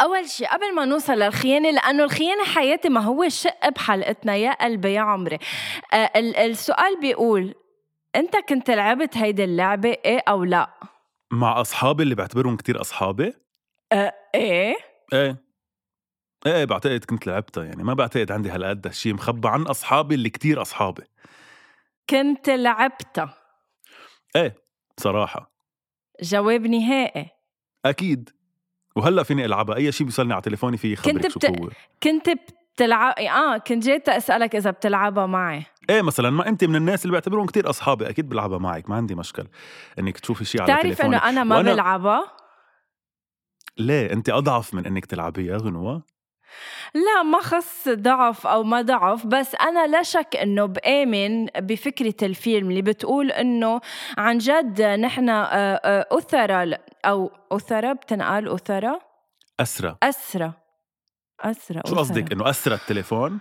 أول 0.00 0.28
شيء 0.28 0.48
قبل 0.48 0.74
ما 0.74 0.84
نوصل 0.84 1.12
للخيانة 1.12 1.70
لأنه 1.70 2.04
الخيانة 2.04 2.44
حياتي 2.44 2.88
ما 2.88 3.00
هو 3.00 3.28
شق 3.28 3.68
بحلقتنا 3.68 4.36
يا 4.36 4.52
قلبي 4.52 4.92
يا 4.92 5.00
عمري. 5.00 5.38
آه 5.92 6.10
السؤال 6.16 7.00
بيقول 7.00 7.54
أنت 8.16 8.36
كنت 8.36 8.70
لعبت 8.70 9.16
هيدي 9.16 9.44
اللعبة 9.44 9.96
إيه 10.04 10.20
أو 10.28 10.44
لا؟ 10.44 10.70
مع 11.32 11.60
أصحابي 11.60 12.02
اللي 12.02 12.14
بعتبرهم 12.14 12.56
كتير 12.56 12.80
أصحابي؟ 12.80 13.32
آه 13.92 14.12
إيه؟ 14.34 14.76
إيه. 15.12 15.46
إيه 16.46 16.64
بعتقد 16.64 17.04
كنت 17.04 17.26
لعبتها 17.26 17.64
يعني 17.64 17.82
ما 17.82 17.94
بعتقد 17.94 18.32
عندي 18.32 18.50
هالقد 18.50 18.92
شيء 18.92 19.14
مخبى 19.14 19.48
عن 19.48 19.62
أصحابي 19.62 20.14
اللي 20.14 20.30
كتير 20.30 20.62
أصحابي. 20.62 21.02
كنت 22.10 22.50
لعبتها؟ 22.50 23.34
إيه 24.36 24.54
صراحة. 25.00 25.52
جواب 26.22 26.66
نهائي. 26.66 27.30
أكيد. 27.84 28.35
وهلأ 28.96 29.22
فيني 29.22 29.44
ألعبها. 29.44 29.76
أي 29.76 29.92
شيء 29.92 30.06
بيوصلني 30.06 30.32
على 30.32 30.42
تليفوني 30.42 30.76
في 30.76 30.96
خبرك 30.96 31.14
كنت 31.14 31.26
بت... 31.26 31.46
شو 31.46 31.48
هو 31.48 31.70
كنت 32.02 32.30
بتلعب 32.74 33.14
آه 33.18 33.58
كنت 33.58 33.84
جيت 33.84 34.08
أسألك 34.08 34.56
إذا 34.56 34.70
بتلعبها 34.70 35.26
معي. 35.26 35.62
إيه 35.90 36.02
مثلا 36.02 36.30
ما 36.30 36.48
أنت 36.48 36.64
من 36.64 36.76
الناس 36.76 37.04
اللي 37.04 37.12
بعتبرهم 37.12 37.46
كتير 37.46 37.70
أصحابي 37.70 38.08
أكيد 38.08 38.28
بلعبها 38.28 38.58
معك 38.58 38.90
ما 38.90 38.96
عندي 38.96 39.14
مشكل 39.14 39.46
إنك 39.98 40.18
تشوفي 40.18 40.44
شيء 40.44 40.62
على 40.62 40.82
تليفوني 40.82 41.08
بتعرف 41.08 41.24
إنه 41.24 41.30
أنا 41.30 41.44
ما 41.44 41.56
وأنا... 41.56 41.72
بلعبها؟ 41.72 42.32
ليه؟ 43.78 44.12
أنت 44.12 44.28
أضعف 44.28 44.74
من 44.74 44.86
إنك 44.86 45.06
تلعبيها 45.06 45.56
غنوة. 45.56 46.02
لا 46.94 47.22
ما 47.22 47.40
خص 47.40 47.88
ضعف 47.88 48.46
أو 48.46 48.62
ما 48.62 48.82
ضعف 48.82 49.26
بس 49.26 49.54
أنا 49.54 49.86
لا 49.86 50.02
شك 50.02 50.36
إنه 50.42 50.66
بآمن 50.66 51.46
بفكرة 51.46 52.26
الفيلم 52.26 52.70
اللي 52.70 52.82
بتقول 52.82 53.30
إنه 53.30 53.80
عن 54.18 54.38
جد 54.38 54.82
نحن 54.82 55.28
آه، 55.28 55.44
آه، 55.44 56.06
اثرى 56.10 56.78
أو 57.04 57.30
اثرى 57.52 57.94
بتنقال 57.94 58.48
اثرى 58.48 58.98
اسرى 59.60 59.96
اسرى 60.02 60.52
اسرى 61.40 61.80
شو 61.86 61.94
قصدك؟ 61.96 62.32
إنه 62.32 62.50
اسرى 62.50 62.74
التليفون؟ 62.74 63.40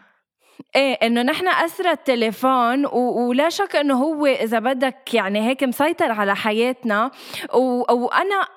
إيه 0.75 0.93
إنه 0.93 1.21
نحن 1.21 1.47
اسرى 1.47 1.91
التليفون 1.91 2.85
و... 2.85 3.27
ولا 3.27 3.49
شك 3.49 3.75
إنه 3.75 3.93
هو 3.93 4.25
إذا 4.25 4.59
بدك 4.59 5.13
يعني 5.13 5.47
هيك 5.49 5.63
مسيطر 5.63 6.11
على 6.11 6.35
حياتنا 6.35 7.11
و... 7.53 7.93
وأنا 7.93 8.47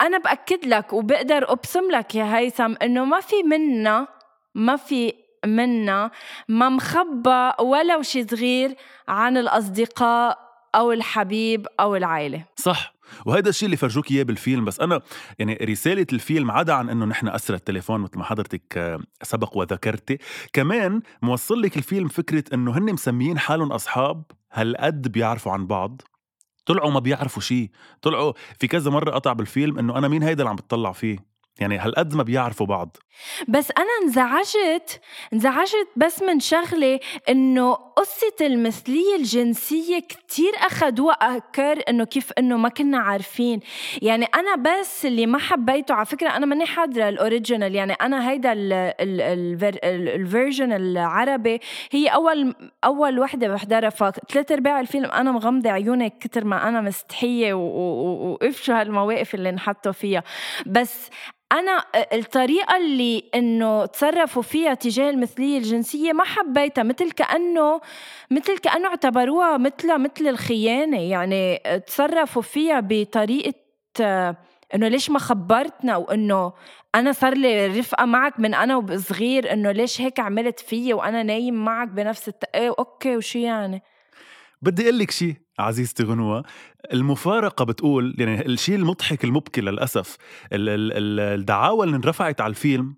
أنا 0.00 0.18
بأكد 0.18 0.66
لك 0.66 0.92
وبقدر 0.92 1.52
أبصم 1.52 1.90
لك 1.90 2.14
يا 2.14 2.38
هيثم 2.38 2.74
إنه 2.82 3.04
ما 3.04 3.20
في 3.20 3.42
منا 3.42 4.08
ما 4.54 4.76
في 4.76 5.12
منا 5.46 6.10
ما 6.48 6.68
مخبى 6.68 7.52
ولو 7.60 8.02
شي 8.02 8.26
صغير 8.26 8.74
عن 9.08 9.36
الأصدقاء 9.36 10.38
أو 10.74 10.92
الحبيب 10.92 11.66
أو 11.80 11.96
العائلة. 11.96 12.44
صح. 12.56 12.94
وهذا 13.26 13.48
الشيء 13.48 13.66
اللي 13.66 13.76
فرجوك 13.76 14.10
إياه 14.10 14.22
بالفيلم 14.22 14.64
بس 14.64 14.80
أنا 14.80 15.00
يعني 15.38 15.54
رسالة 15.54 16.06
الفيلم 16.12 16.50
عدا 16.50 16.72
عن 16.72 16.88
إنه 16.88 17.04
نحن 17.04 17.28
اسرى 17.28 17.56
التليفون 17.56 18.00
مثل 18.00 18.18
ما 18.18 18.24
حضرتك 18.24 18.78
آه، 18.78 18.98
سبق 19.22 19.56
وذكرتي 19.56 20.18
كمان 20.52 21.02
موصل 21.22 21.62
لك 21.62 21.76
الفيلم 21.76 22.08
فكرة 22.08 22.44
إنه 22.54 22.78
هن 22.78 22.92
مسميين 22.92 23.38
حالهم 23.38 23.72
أصحاب 23.72 24.22
هالقد 24.52 25.08
بيعرفوا 25.12 25.52
عن 25.52 25.66
بعض. 25.66 26.02
طلعوا 26.70 26.90
ما 26.90 27.00
بيعرفوا 27.00 27.42
شيء. 27.42 27.70
طلعوا 28.02 28.32
في 28.58 28.66
كذا 28.66 28.90
مرة 28.90 29.10
قطع 29.10 29.32
بالفيلم 29.32 29.78
إنه 29.78 29.98
أنا 29.98 30.08
مين 30.08 30.22
هيدا 30.22 30.42
اللي 30.42 30.50
عم 30.50 30.56
بتطلع 30.56 30.92
فيه؟ 30.92 31.18
يعني 31.60 31.78
هالقد 31.78 32.14
ما 32.14 32.22
بيعرفوا 32.22 32.66
بعض. 32.66 32.96
بس 33.48 33.72
أنا 33.78 33.88
انزعجت 34.02 35.00
انزعجت 35.32 35.88
بس 35.96 36.22
من 36.22 36.40
شغلة 36.40 37.00
إنه 37.28 37.72
قصة 37.74 38.46
المثلية 38.46 39.16
الجنسية 39.16 39.98
كتير 39.98 40.52
اخذ 40.56 41.00
وقت 41.00 41.58
إنه 41.60 42.04
كيف 42.04 42.32
إنه 42.38 42.56
ما 42.56 42.68
كنا 42.68 42.98
عارفين. 42.98 43.60
يعني 44.02 44.24
أنا 44.24 44.56
بس 44.56 45.06
اللي 45.06 45.26
ما 45.26 45.38
حبيته 45.38 45.94
على 45.94 46.06
فكرة 46.06 46.36
أنا 46.36 46.46
ماني 46.46 46.66
حاضرة 46.66 47.08
الأوريجينال 47.08 47.74
يعني 47.74 47.92
أنا 47.92 48.30
هيدا 48.30 48.52
الفيرجن 50.14 50.72
العربي. 50.72 51.60
هي 51.90 52.08
أول 52.08 52.54
أول 52.84 53.20
وحدة 53.20 53.48
بحضرها 53.48 53.90
فثلاث 53.90 54.52
أرباع 54.52 54.80
الفيلم 54.80 55.10
أنا 55.10 55.32
مغمضة 55.32 55.70
عيوني 55.70 56.10
كتر 56.10 56.44
ما 56.44 56.68
أنا 56.68 56.80
مستحية 56.80 57.52
وقف 57.54 58.62
شو 58.62 58.72
هالمواقف 58.72 59.34
اللي 59.34 59.48
انحطوا 59.48 59.92
فيها. 59.92 60.22
بس 60.66 61.10
أنا 61.52 61.84
الطريقة 62.12 62.76
اللي 62.76 62.99
إنه 63.34 63.86
تصرفوا 63.86 64.42
فيها 64.42 64.74
تجاه 64.74 65.10
المثلية 65.10 65.58
الجنسية. 65.58 66.12
ما 66.12 66.24
حبيتها 66.24 66.82
مثل 66.82 67.10
كأنه 67.10 67.80
مثل 68.30 68.58
كأنه 68.58 68.88
اعتبروها 68.88 69.56
مثل 69.56 69.98
مثل 69.98 70.26
الخيانة. 70.28 71.00
يعني 71.00 71.62
تصرفوا 71.86 72.42
فيها 72.42 72.80
بطريقة 72.80 73.54
إنه 74.74 74.88
ليش 74.88 75.10
ما 75.10 75.18
خبرتنا؟ 75.18 75.96
وانه 75.96 76.52
أنا 76.94 77.12
صار 77.12 77.34
لي 77.34 77.66
رفقة 77.66 78.04
معك 78.04 78.40
من 78.40 78.54
أنا 78.54 78.76
وصغير 78.76 79.52
إنه 79.52 79.72
ليش 79.72 80.00
هيك 80.00 80.20
عملت 80.20 80.60
فيي 80.60 80.94
وأنا 80.94 81.22
نايم 81.22 81.64
معك 81.64 81.88
بنفس 81.88 82.28
الت... 82.28 82.44
إيه 82.54 82.74
أوكي 82.78 83.16
وشو 83.16 83.38
يعني؟ 83.38 83.82
بدي 84.62 84.82
أقول 84.82 84.98
لك 84.98 85.10
شيء 85.10 85.34
عزيزتي 85.60 86.04
غنوة 86.04 86.44
المفارقة 86.92 87.64
بتقول 87.64 88.14
يعني 88.18 88.46
الشيء 88.46 88.76
المضحك 88.76 89.24
المبكي 89.24 89.60
للأسف 89.60 90.16
الدعاوى 90.52 91.86
اللي 91.86 91.96
انرفعت 91.96 92.40
على 92.40 92.50
الفيلم 92.50 92.96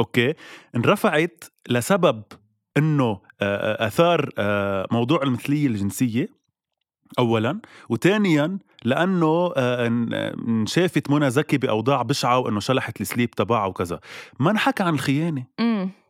أوكي؟ 0.00 0.34
انرفعت 0.76 1.44
لسبب 1.68 2.22
إنه 2.76 3.20
آثار 3.40 4.30
موضوع 4.92 5.22
المثلية 5.22 5.66
الجنسية 5.66 6.28
اولا 7.18 7.60
وثانيا 7.88 8.58
لأنه 8.84 9.52
انشافت 10.48 11.10
منى 11.10 11.30
زكي 11.30 11.58
بأوضاع 11.58 12.02
بشعة 12.02 12.38
وإنه 12.38 12.60
شلحت 12.60 13.00
السليب 13.00 13.30
تبعها 13.30 13.66
وكذا. 13.66 14.00
ما 14.40 14.50
انحكى 14.50 14.82
عن 14.82 14.94
الخيانة. 14.94 15.44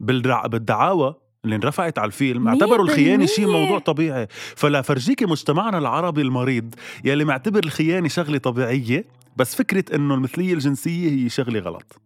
بالدعاوى 0.01 1.15
اللي 1.47 1.57
انرفعت 1.57 1.99
على 1.99 2.07
الفيلم 2.07 2.49
اعتبروا 2.49 2.85
الخيانة 2.85 3.27
شيء 3.27 3.47
موضوع 3.47 3.79
طبيعي. 3.79 4.27
فلا 4.57 4.83
فرجيكي 4.83 5.27
مجتمعنا 5.27 5.79
العربي 5.79 6.23
المريض 6.23 6.75
يلي 7.05 7.25
معتبر 7.25 7.65
الخيانة 7.65 8.09
شغلة 8.09 8.39
طبيعية 8.39 9.05
بس 9.37 9.55
فكرة 9.55 9.97
إنه 9.97 10.15
المثلية 10.15 10.55
الجنسية 10.55 11.11
هي 11.11 11.29
شغلة 11.29 11.61
غلط. 11.61 12.01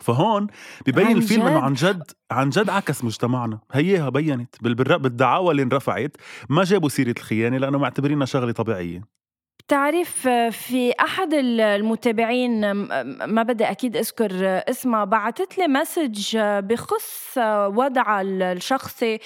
فهون 0.00 0.46
ببين 0.86 1.16
الفيلم 1.16 1.42
إنه 1.42 1.60
عن 1.60 1.72
جد 1.72 2.02
عن 2.30 2.50
جد 2.50 2.70
عكس 2.70 3.04
مجتمعنا. 3.04 3.58
هيها 3.72 4.08
بينت 4.08 4.54
بالدعاوى 4.62 5.50
اللي 5.50 5.62
انرفعت 5.62 6.16
ما 6.48 6.64
جابوا 6.64 6.88
سيرة 6.88 7.14
الخيانة 7.18 7.58
لأنه 7.58 7.78
معتبرينها 7.78 8.26
شغلة 8.26 8.52
طبيعية. 8.52 9.14
بتعرف 9.66 10.28
في 10.50 10.92
أحد 11.00 11.34
المتابعين 11.34 12.72
ما 13.26 13.42
بدي 13.42 13.64
أكيد 13.64 13.96
أذكر 13.96 14.30
اسمها 14.70 15.04
بعثت 15.04 15.58
لي 15.58 15.68
مسج 15.68 16.38
بخص 16.38 17.38
وضعها 17.66 18.22
الشخصي 18.22 19.18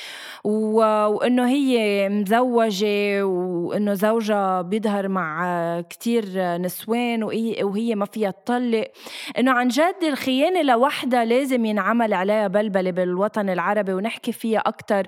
وإنه 0.44 1.48
هي 1.48 2.08
مزوجة 2.08 3.22
وإنه 3.26 3.94
زوجها 3.94 4.62
بيظهر 4.62 5.08
مع 5.08 5.80
كتير 5.90 6.24
نسوان 6.56 7.22
وهي 7.62 7.94
ما 7.94 8.06
فيها 8.06 8.30
تطلق. 8.30 8.90
إنه 9.38 9.52
عن 9.52 9.68
جد 9.68 10.02
الخيانة 10.02 10.62
لوحدها 10.62 11.24
لازم 11.24 11.64
ينعمل 11.64 12.14
عليها 12.14 12.48
بلبلة 12.48 12.90
بالوطن 12.90 13.50
العربي 13.50 13.94
ونحكي 13.94 14.32
فيها 14.32 14.60
أكثر 14.60 15.06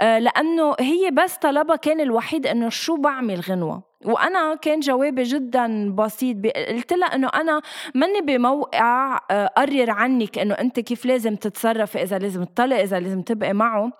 لأنه 0.00 0.76
هي 0.80 1.10
بس 1.10 1.36
طلبها 1.36 1.76
كان 1.76 2.00
الوحيد 2.00 2.46
إنه 2.46 2.68
شو 2.68 2.96
بعمل 2.96 3.40
غنوة. 3.40 3.89
وأنا 4.04 4.54
كان 4.54 4.80
جوابي 4.80 5.22
جدا 5.22 5.94
بسيط. 5.94 6.36
قلت 6.46 6.92
لها 6.92 7.14
إنه 7.14 7.28
أنا 7.34 7.60
ماني 7.94 8.20
بموقع 8.20 9.20
آه، 9.30 9.46
قرر 9.46 9.90
عنك 9.90 10.38
إنه 10.38 10.54
أنت 10.54 10.80
كيف 10.80 11.06
لازم 11.06 11.36
تتصرفي 11.36 12.02
إذا 12.02 12.18
لازم 12.18 12.44
تطلق 12.44 12.76
إذا 12.76 13.00
لازم 13.00 13.22
تبقي 13.22 13.52
معه. 13.52 13.92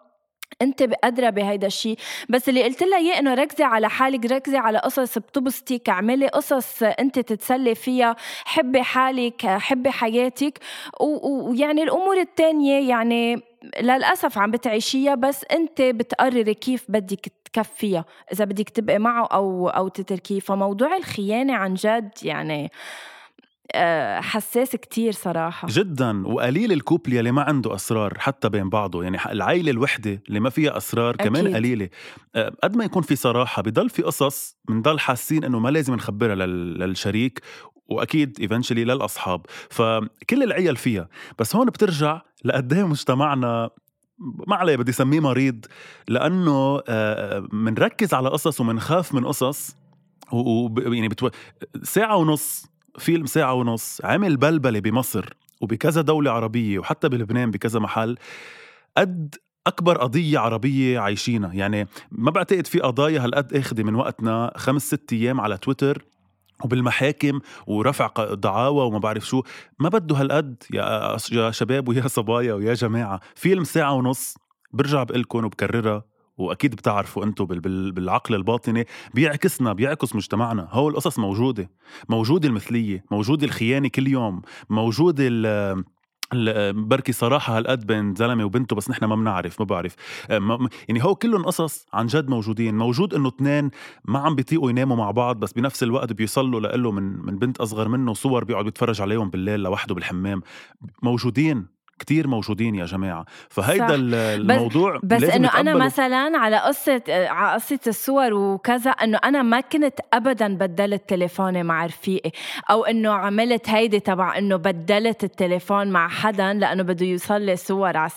أنت 0.62 0.88
ادرى 1.04 1.30
بهيدا 1.30 1.66
الشيء 1.66 1.96
بس 2.28 2.48
اللي 2.48 2.62
قلت 2.62 2.82
لها 2.82 2.98
إياه 2.98 3.18
إنه 3.18 3.34
ركزي 3.34 3.64
على 3.64 3.88
حالك 3.88 4.32
ركزي 4.32 4.56
على 4.56 4.78
قصص 4.78 5.18
بتبسطك 5.18 5.88
اعملي 5.88 6.26
قصص 6.26 6.82
أنت 6.82 7.18
تتسلي 7.18 7.74
فيها. 7.74 8.16
حبي 8.44 8.82
حالك 8.82 9.46
حبي 9.46 9.90
حياتك. 9.90 10.58
ويعني 11.00 11.82
الأمور 11.82 12.20
الثانية 12.20 12.88
يعني 12.88 13.49
للأسف 13.80 14.38
عم 14.38 14.50
بتعيشيها 14.50 15.14
بس 15.14 15.44
أنت 15.52 15.82
بتقرري 15.82 16.54
كيف 16.54 16.84
بدك 16.88 17.32
تكفيها. 17.52 18.04
إذا 18.32 18.44
بدك 18.44 18.68
تبقي 18.68 18.98
معه 18.98 19.26
أو 19.26 19.68
أو 19.68 19.88
تتركيه. 19.88 20.40
فموضوع 20.40 20.96
الخيانة 20.96 21.54
عن 21.54 21.74
جد 21.74 22.10
يعني 22.22 22.70
آه، 23.74 24.20
حساس 24.20 24.76
كتير 24.76 25.12
صراحة. 25.12 25.68
جدا. 25.70 26.26
وقليل 26.26 26.72
الكوبل 26.72 27.12
يلي 27.12 27.32
ما 27.32 27.42
عنده 27.42 27.74
أسرار 27.74 28.18
حتى 28.18 28.48
بين 28.48 28.68
بعضه. 28.70 29.02
يعني 29.02 29.18
العيلة 29.30 29.70
الوحدة 29.70 30.22
اللي 30.28 30.40
ما 30.40 30.50
فيها 30.50 30.76
أسرار 30.76 31.14
أكيد. 31.14 31.26
كمان 31.26 31.54
قليلة. 31.54 31.88
آه، 32.34 32.52
قد 32.64 32.76
ما 32.76 32.84
يكون 32.84 33.02
في 33.02 33.16
صراحة 33.16 33.62
بضل 33.62 33.90
في 33.90 34.02
قصص 34.02 34.56
بنضل 34.68 34.98
حاسين 34.98 35.44
إنه 35.44 35.58
ما 35.58 35.68
لازم 35.68 35.94
نخبرها 35.94 36.34
للشريك. 36.34 37.40
وأكيد 37.90 38.36
ايفنشلي 38.40 38.84
للأصحاب. 38.84 39.46
فكل 39.70 40.42
العيال 40.42 40.76
فيها. 40.76 41.08
بس 41.38 41.56
هون 41.56 41.66
بترجع 41.66 42.20
لقد 42.44 42.74
مجتمعنا 42.74 43.70
ما 44.46 44.56
عليه 44.56 44.76
بدي 44.76 44.90
اسميه 44.90 45.20
مريض. 45.20 45.66
لأنه 46.08 46.80
بنركز 47.52 48.14
على 48.14 48.28
قصص 48.28 48.60
وبنخاف 48.60 49.14
من 49.14 49.26
قصص. 49.26 49.76
و 50.32 50.68
يعني 50.78 51.08
بتو... 51.08 51.28
ساعة 51.82 52.16
ونص 52.16 52.66
فيلم 52.98 53.26
ساعة 53.26 53.54
ونص 53.54 54.00
عمل 54.04 54.36
بلبلة 54.36 54.80
بمصر 54.80 55.34
وبكذا 55.60 56.00
دولة 56.00 56.30
عربية 56.30 56.78
وحتى 56.78 57.08
بلبنان 57.08 57.50
بكذا 57.50 57.80
محل. 57.80 58.16
قد 58.96 59.34
أكبر 59.66 59.98
قضية 59.98 60.38
عربية 60.38 60.98
عايشينها. 60.98 61.52
يعني 61.54 61.88
ما 62.10 62.30
بعتقد 62.30 62.66
في 62.66 62.80
قضايا 62.80 63.24
هالقد 63.24 63.54
اخذة 63.54 63.82
من 63.82 63.94
وقتنا 63.94 64.52
خمس 64.56 64.86
ست 64.86 65.12
أيام 65.12 65.40
على 65.40 65.58
تويتر. 65.58 66.04
وبالمحاكم 66.64 67.40
ورفع 67.66 68.10
دعاوى 68.32 68.84
وما 68.84 68.98
بعرف 68.98 69.26
شو. 69.26 69.42
ما 69.78 69.88
بده 69.88 70.16
هالقد 70.16 70.62
يا 71.32 71.50
شباب 71.50 71.88
ويا 71.88 72.08
صبايا 72.08 72.54
ويا 72.54 72.74
جماعة. 72.74 73.20
فيلم 73.34 73.64
ساعة 73.64 73.94
ونص 73.94 74.34
برجع 74.72 75.02
بقلكم 75.02 75.44
وبكررها 75.44 76.04
وأكيد 76.38 76.74
بتعرفوا 76.74 77.24
أنتم 77.24 77.44
بالعقل 77.44 78.34
الباطني. 78.34 78.86
بيعكسنا 79.14 79.72
بيعكس 79.72 80.16
مجتمعنا. 80.16 80.68
هو 80.70 80.88
القصص 80.88 81.18
موجودة. 81.18 81.70
موجودة 82.08 82.48
المثلية 82.48 83.04
موجودة 83.10 83.46
الخيانة 83.46 83.88
كل 83.88 84.08
يوم. 84.08 84.42
موجودة 84.70 85.28
بركي 86.72 87.12
صراحة 87.12 87.58
هالقد 87.58 87.86
بين 87.86 88.14
زلمة 88.14 88.44
وبنته 88.44 88.76
بس 88.76 88.90
نحن 88.90 89.04
ما 89.04 89.16
بنعرف 89.16 89.60
ما 89.60 89.66
بعرف. 89.66 89.96
آه، 90.30 90.68
يعني 90.88 91.04
هو 91.04 91.14
كلهم 91.14 91.44
قصص 91.44 91.86
عن 91.92 92.06
جد 92.06 92.28
موجودين. 92.28 92.78
موجود 92.78 93.14
إنه 93.14 93.28
اثنين 93.28 93.70
ما 94.04 94.18
عم 94.18 94.34
بيطيقوا 94.34 94.70
يناموا 94.70 94.96
مع 94.96 95.10
بعض 95.10 95.40
بس 95.40 95.52
بنفس 95.52 95.82
الوقت 95.82 96.12
بيوصلوا 96.12 96.60
له 96.60 96.92
من 96.92 97.02
من 97.26 97.38
بنت 97.38 97.60
أصغر 97.60 97.88
منه 97.88 98.14
صور 98.14 98.44
بيقعد 98.44 98.64
بيتفرج 98.64 99.00
عليهم 99.00 99.30
بالليل 99.30 99.60
لوحده 99.60 99.94
بالحمام. 99.94 100.42
موجودين. 101.02 101.79
كتير 102.00 102.26
موجودين 102.26 102.74
يا 102.74 102.84
جماعة. 102.84 103.24
فهيدا 103.48 103.94
الموضوع 103.94 105.00
بس, 105.02 105.22
بس 105.22 105.30
إنه 105.30 105.60
أنا 105.60 105.74
مثلا 105.74 106.38
على 106.38 106.56
قصة 106.56 107.02
على 107.08 107.54
قصة 107.54 107.78
الصور 107.86 108.34
وكذا 108.34 108.90
إنه 108.90 109.18
أنا 109.24 109.42
ما 109.42 109.60
كنت 109.60 110.00
ابدا 110.12 110.54
بدلت 110.54 111.08
تليفوني 111.08 111.62
مع 111.62 111.86
رفيقي 111.86 112.30
أو 112.70 112.84
إنه 112.84 113.12
عملت 113.12 113.68
هيدي 113.68 114.00
تبع 114.00 114.38
إنه 114.38 114.56
بدلت 114.56 115.24
التليفون 115.24 115.90
مع 115.90 116.08
حدا 116.08 116.52
لأنه 116.52 116.82
بده 116.82 117.06
يوصل 117.06 117.42
لي 117.42 117.56
صور 117.56 117.96
على. 117.96 118.10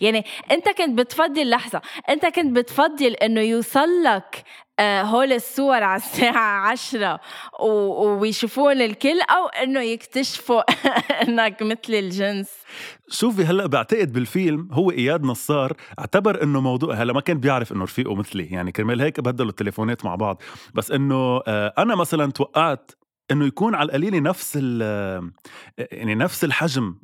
يعني 0.00 0.24
أنت 0.50 0.68
كنت 0.68 0.98
بتفضل 0.98 1.50
لحظة 1.50 1.80
أنت 2.08 2.26
كنت 2.26 2.56
بتفضل 2.56 3.14
إنه 3.14 3.40
يوصل 3.40 4.02
لك 4.04 4.44
هول 4.80 5.32
الصور 5.32 5.82
على 5.82 5.96
الساعة 6.02 6.70
عشرة 6.70 7.20
ويشوفون 7.60 8.80
الكل 8.80 9.20
أو 9.20 9.46
إنه 9.46 9.80
يكتشفوا 9.80 10.62
إنك 11.28 11.62
مثل 11.62 11.94
الجنس. 11.94 12.50
شوفي 13.10 13.44
هلأ 13.44 13.66
بعتقد 13.66 14.12
بالفيلم 14.12 14.68
هو 14.72 14.90
إياد 14.90 15.22
نصار 15.24 15.72
اعتبر 15.98 16.42
إنه 16.42 16.60
موضوع 16.60 16.94
هلأ 16.94 17.12
ما 17.12 17.20
كان 17.20 17.38
بيعرف 17.40 17.72
إنه 17.72 17.84
رفيقه 17.84 18.14
مثلي. 18.14 18.44
يعني 18.44 18.72
كرمال 18.72 19.00
هيك 19.00 19.20
بدلوا 19.20 19.50
التليفونات 19.50 20.04
مع 20.04 20.14
بعض. 20.14 20.42
بس 20.74 20.90
إنه 20.90 21.40
آه، 21.46 21.74
أنا 21.78 21.94
مثلا 21.94 22.32
توقعت 22.32 22.90
إنه 23.30 23.46
يكون 23.46 23.74
على 23.74 23.86
القليله 23.86 24.20
نفس 24.20 24.56
يعني 25.78 26.14
نفس 26.14 26.44
الحجم 26.44 26.94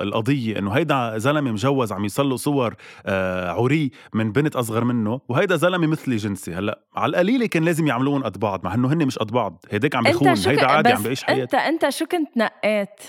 القضية 0.00 0.58
إنه 0.58 0.70
هيدا 0.70 1.18
زلمة 1.18 1.52
مجوز 1.52 1.92
عم 1.92 2.04
يصلوا 2.04 2.36
صور 2.36 2.74
آه، 3.06 3.50
عري 3.50 3.90
من 4.14 4.32
بنت 4.32 4.56
أصغر 4.56 4.84
منه 4.84 5.20
وهيدا 5.28 5.56
زلمة 5.56 5.86
مثلي 5.86 6.16
جنسي. 6.16 6.54
هلأ 6.54 6.80
على 6.96 7.10
القليله 7.10 7.46
كان 7.46 7.64
لازم 7.64 7.86
يعملون 7.86 8.22
قد 8.22 8.38
بعض 8.38 8.64
مع 8.64 8.74
إنه 8.74 8.92
هن 8.92 9.06
مش 9.06 9.18
قد 9.18 9.32
بعض. 9.32 9.64
هيداك 9.70 9.96
عم 9.96 10.02
بيخون 10.02 10.28
هيدا 10.28 10.66
عادي 10.66 10.88
عم 10.88 11.02
بيعيش 11.02 11.24
حياته 11.24 11.58
أنت 11.68 11.84
أنت 11.84 11.94
شو 11.94 12.06
كنت 12.06 12.36
نقيت؟ 12.36 13.00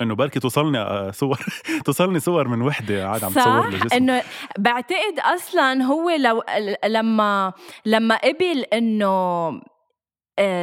إنه 0.00 0.14
بركي 0.14 0.40
توصلني 0.40 0.78
آه، 0.78 1.10
صور 1.10 1.40
توصلني 1.84 2.20
صور 2.20 2.48
من 2.48 2.62
وحدة 2.62 3.08
عاد 3.08 3.24
عم 3.24 3.32
تصور 3.32 3.70
لجسم 3.70 3.96
إنه 3.96 4.22
بعتقد 4.58 5.20
أصلا 5.34 5.82
هو 5.82 6.10
لو 6.10 6.42
لما 6.84 7.52
لما 7.86 8.16
قبل 8.16 8.64
إنه 8.72 9.48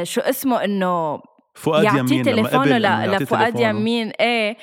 شو 0.02 0.20
اسمه 0.20 0.64
إنه 0.64 1.20
فؤاد 1.54 1.84
يمين 1.84 2.22
تليفونه؟ 2.22 3.06
لفؤاد 3.06 3.60
يمين 3.60 4.10
إيه. 4.20 4.56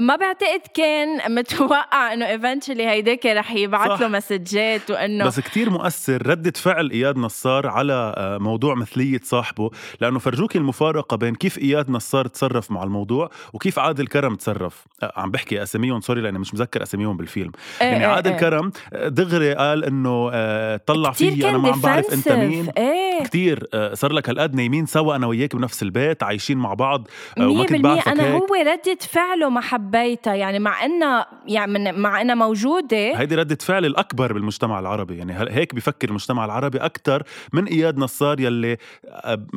ما 0.00 0.16
بعتقد 0.16 0.60
كان 0.74 1.34
متوقع 1.34 2.12
إنه 2.12 2.26
eventually 2.26 2.86
هيداك 2.86 3.26
رح 3.26 3.52
يبعث 3.52 4.00
له 4.00 4.08
مسجات 4.08 4.90
وإنه 4.90 5.24
بس 5.26 5.40
كتير 5.40 5.70
مؤثر 5.70 6.26
ردة 6.26 6.52
فعل 6.56 6.90
إياد 6.90 7.16
نصار 7.16 7.66
على 7.66 8.14
آه، 8.16 8.38
موضوع 8.38 8.74
مثلية 8.74 9.20
صاحبه 9.22 9.70
لأنه 10.00 10.18
فرجوك 10.18 10.56
المفارقة 10.56 11.16
بين 11.16 11.34
كيف 11.34 11.58
إياد 11.58 11.90
نصار 11.90 12.26
تصرف 12.26 12.70
مع 12.70 12.82
الموضوع 12.82 13.30
وكيف 13.52 13.78
عادل 13.78 14.06
كرم 14.06 14.34
تصرف. 14.34 14.84
آه، 15.02 15.12
عم 15.16 15.30
بحكي 15.30 15.62
أساميهم 15.62 16.00
sorry 16.00 16.20
لأني 16.20 16.38
مش 16.38 16.54
مذكر 16.54 16.82
أساميهم 16.82 17.16
بالفيلم. 17.16 17.52
إيه 17.82 17.86
يعني 17.86 18.04
إيه 18.04 18.10
عادل 18.10 18.30
إيه. 18.30 18.38
كرم 18.38 18.72
آه، 18.92 19.08
دغري 19.08 19.54
قال 19.54 19.84
إنه 19.84 20.30
طلع 20.76 21.10
فيي 21.10 21.50
أنا 21.50 21.58
ما 21.58 21.72
عم 21.72 21.80
بعرف 21.80 22.12
أنت 22.12 22.32
مين. 22.32 22.68
إيه. 22.78 23.24
كتير 23.24 23.66
صار 23.92 24.12
لك 24.12 24.28
هالقد 24.28 24.54
نايمين 24.54 24.86
سوا 24.86 25.16
أنا 25.16 25.26
وياك 25.26 25.56
بنفس 25.56 25.82
البيت 25.82 26.22
عايشين 26.22 26.58
مع 26.58 26.74
بعض 26.74 27.08
وما 27.38 27.64
كنت 27.64 27.80
بعرفك 27.80 28.08
أنا 28.08 28.24
هيك. 28.24 28.42
هو 28.42 28.54
ردة 28.54 28.98
فعله 29.00 29.48
ما 29.48 29.60
حبيتها 29.90 30.34
يعني 30.34 30.58
مع 30.58 30.84
انها 30.84 31.26
يعني 31.46 31.92
مع 31.92 32.20
إنها 32.20 32.34
موجودة. 32.34 32.96
هيدي 32.96 33.34
ردة 33.34 33.58
فعل 33.60 33.86
الأكبر 33.86 34.32
بالمجتمع 34.32 34.78
العربي 34.78 35.16
يعني 35.16 35.34
هيك 35.38 35.74
بفكر 35.74 36.08
المجتمع 36.08 36.44
العربي 36.44 36.78
أكثر 36.78 37.22
من 37.52 37.64
إياد 37.64 37.98
نصار 37.98 38.40
يلي 38.40 38.76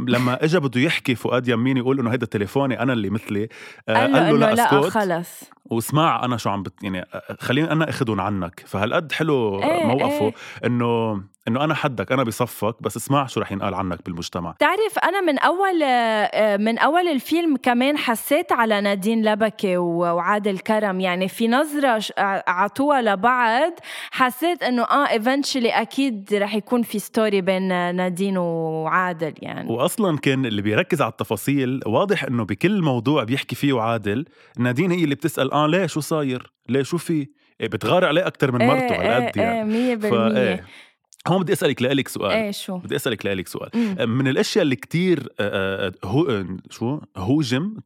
لما 0.07 0.43
اجى 0.43 0.59
بده 0.59 0.81
يحكي 0.81 1.15
فؤاد 1.15 1.47
يمين 1.47 1.77
يقول 1.77 1.99
إنه 1.99 2.11
هيدا 2.11 2.25
تليفوني 2.25 2.79
أنا 2.79 2.93
اللي 2.93 3.09
مثلي 3.09 3.49
قال 3.89 4.11
له, 4.11 4.19
قال 4.19 4.39
له 4.39 4.49
لا, 4.49 4.55
لا 4.55 4.89
خلص. 4.89 5.43
واسمع 5.65 6.25
أنا 6.25 6.37
شو 6.37 6.49
عم 6.49 6.63
بت 6.63 6.83
يعني 6.83 7.05
خليني 7.39 7.71
أنا 7.71 7.89
اخذهم 7.89 8.21
عنك. 8.21 8.63
فهالقد 8.67 9.11
حلو 9.11 9.63
إيه 9.63 9.85
موقفه 9.85 10.25
إيه. 10.25 10.33
إنه 10.65 11.23
إنه 11.47 11.63
أنا 11.63 11.73
حدك 11.73 12.11
أنا 12.11 12.23
بصفك 12.23 12.83
بس 12.83 12.97
اسمع 12.97 13.25
شو 13.25 13.39
رح 13.39 13.51
ينقال 13.51 13.73
عنك 13.73 14.05
بالمجتمع. 14.05 14.55
تعرف 14.59 14.99
أنا 15.03 15.21
من 15.21 15.39
أول 15.39 15.83
آه، 15.83 16.57
من 16.57 16.77
أول 16.77 17.07
الفيلم 17.07 17.57
كمان 17.57 17.97
حسيت 17.97 18.51
على 18.51 18.81
نادين 18.81 19.25
لبكي 19.25 19.77
وعادل 19.77 20.59
كرم. 20.59 20.99
يعني 20.99 21.27
في 21.27 21.47
نظرة 21.47 22.03
عطوها 22.47 23.01
لبعض 23.01 23.73
حسيت 24.11 24.63
إنه 24.63 24.83
آه 24.83 25.09
eventually 25.09 25.69
أكيد 25.69 26.33
رح 26.33 26.55
يكون 26.55 26.81
في 26.81 26.99
story 26.99 27.41
بين 27.41 27.67
نادين 27.95 28.37
وعادل 28.37 29.33
يعني. 29.37 29.71
واصلا 29.71 30.17
كان 30.17 30.45
اللي 30.45 30.61
بيركز 30.61 31.01
على 31.01 31.11
التفاصيل 31.11 31.79
واضح 31.85 32.23
إنه 32.23 32.45
بكل 32.45 32.81
موضوع 32.81 33.23
بيحكي 33.23 33.55
فيه 33.55 33.81
عادل 33.81 34.25
نادين 34.57 34.91
هي 34.91 35.03
اللي 35.03 35.15
بتسأل 35.15 35.51
آه 35.51 35.67
ليه 35.67 35.85
شو 35.85 35.99
صاير؟ 35.99 36.53
ليه 36.69 36.83
شو 36.83 36.97
في؟ 36.97 37.27
إيه 37.61 37.67
بتغار 37.67 38.05
عليه 38.05 38.27
أكثر 38.27 38.51
من 38.51 38.67
مرته 38.67 39.01
إيه 39.01 39.17
هالقد 39.17 39.37
إيه 39.37 39.45
يعني 39.45 39.75
إيه 39.75 39.95
100% 39.99 40.03
إيه. 40.37 40.65
هون 41.27 41.41
بدي 41.41 41.53
أسألك 41.53 41.81
لك 41.81 42.07
سؤال. 42.07 42.31
إيه 42.31 42.51
شو؟ 42.51 42.77
بدي 42.77 42.95
أسألك 42.95 43.25
لك 43.25 43.47
سؤال. 43.47 43.69
مم. 43.73 44.09
من 44.09 44.27
الأشياء 44.27 44.63
اللي 44.63 44.75
كتير 44.75 45.29
هو 46.03 46.45
شو؟ 46.69 46.99
هوجم 47.17 47.77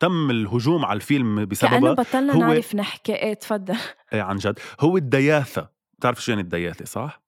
تم 0.00 0.30
الهجوم 0.30 0.84
على 0.84 0.96
الفيلم 0.96 1.44
بسببها. 1.44 1.78
كأنه 1.80 1.92
بطلنا 1.92 2.32
هو 2.32 2.38
نعرف 2.38 2.74
نحكي. 2.74 3.14
إيه 3.14 3.34
تفضل. 3.34 3.76
إيه 4.12 4.22
عن 4.22 4.36
جد. 4.36 4.58
هو 4.80 4.96
الدياثة. 4.96 5.68
بتعرف 5.98 6.24
شو 6.24 6.32
يعني 6.32 6.42
الدياثة 6.42 6.84
صح؟ 6.84 7.24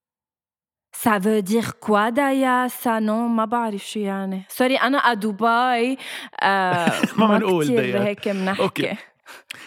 سا 0.92 1.18
veut 1.18 1.44
dire 1.44 1.70
quoi 1.86 2.08
دياثة 2.08 2.98
no 2.98 3.28
ما 3.28 3.44
بعرف 3.44 3.86
شو 3.86 4.00
يعني. 4.00 4.42
sorry 4.48 4.76
أنا 4.76 4.98
à 4.98 5.15
Dubaï 5.15 5.96
آه 6.42 6.92
ما 7.18 7.26
بنقول 7.38 7.78
هيك 7.78 8.28
بنحكي. 8.28 8.96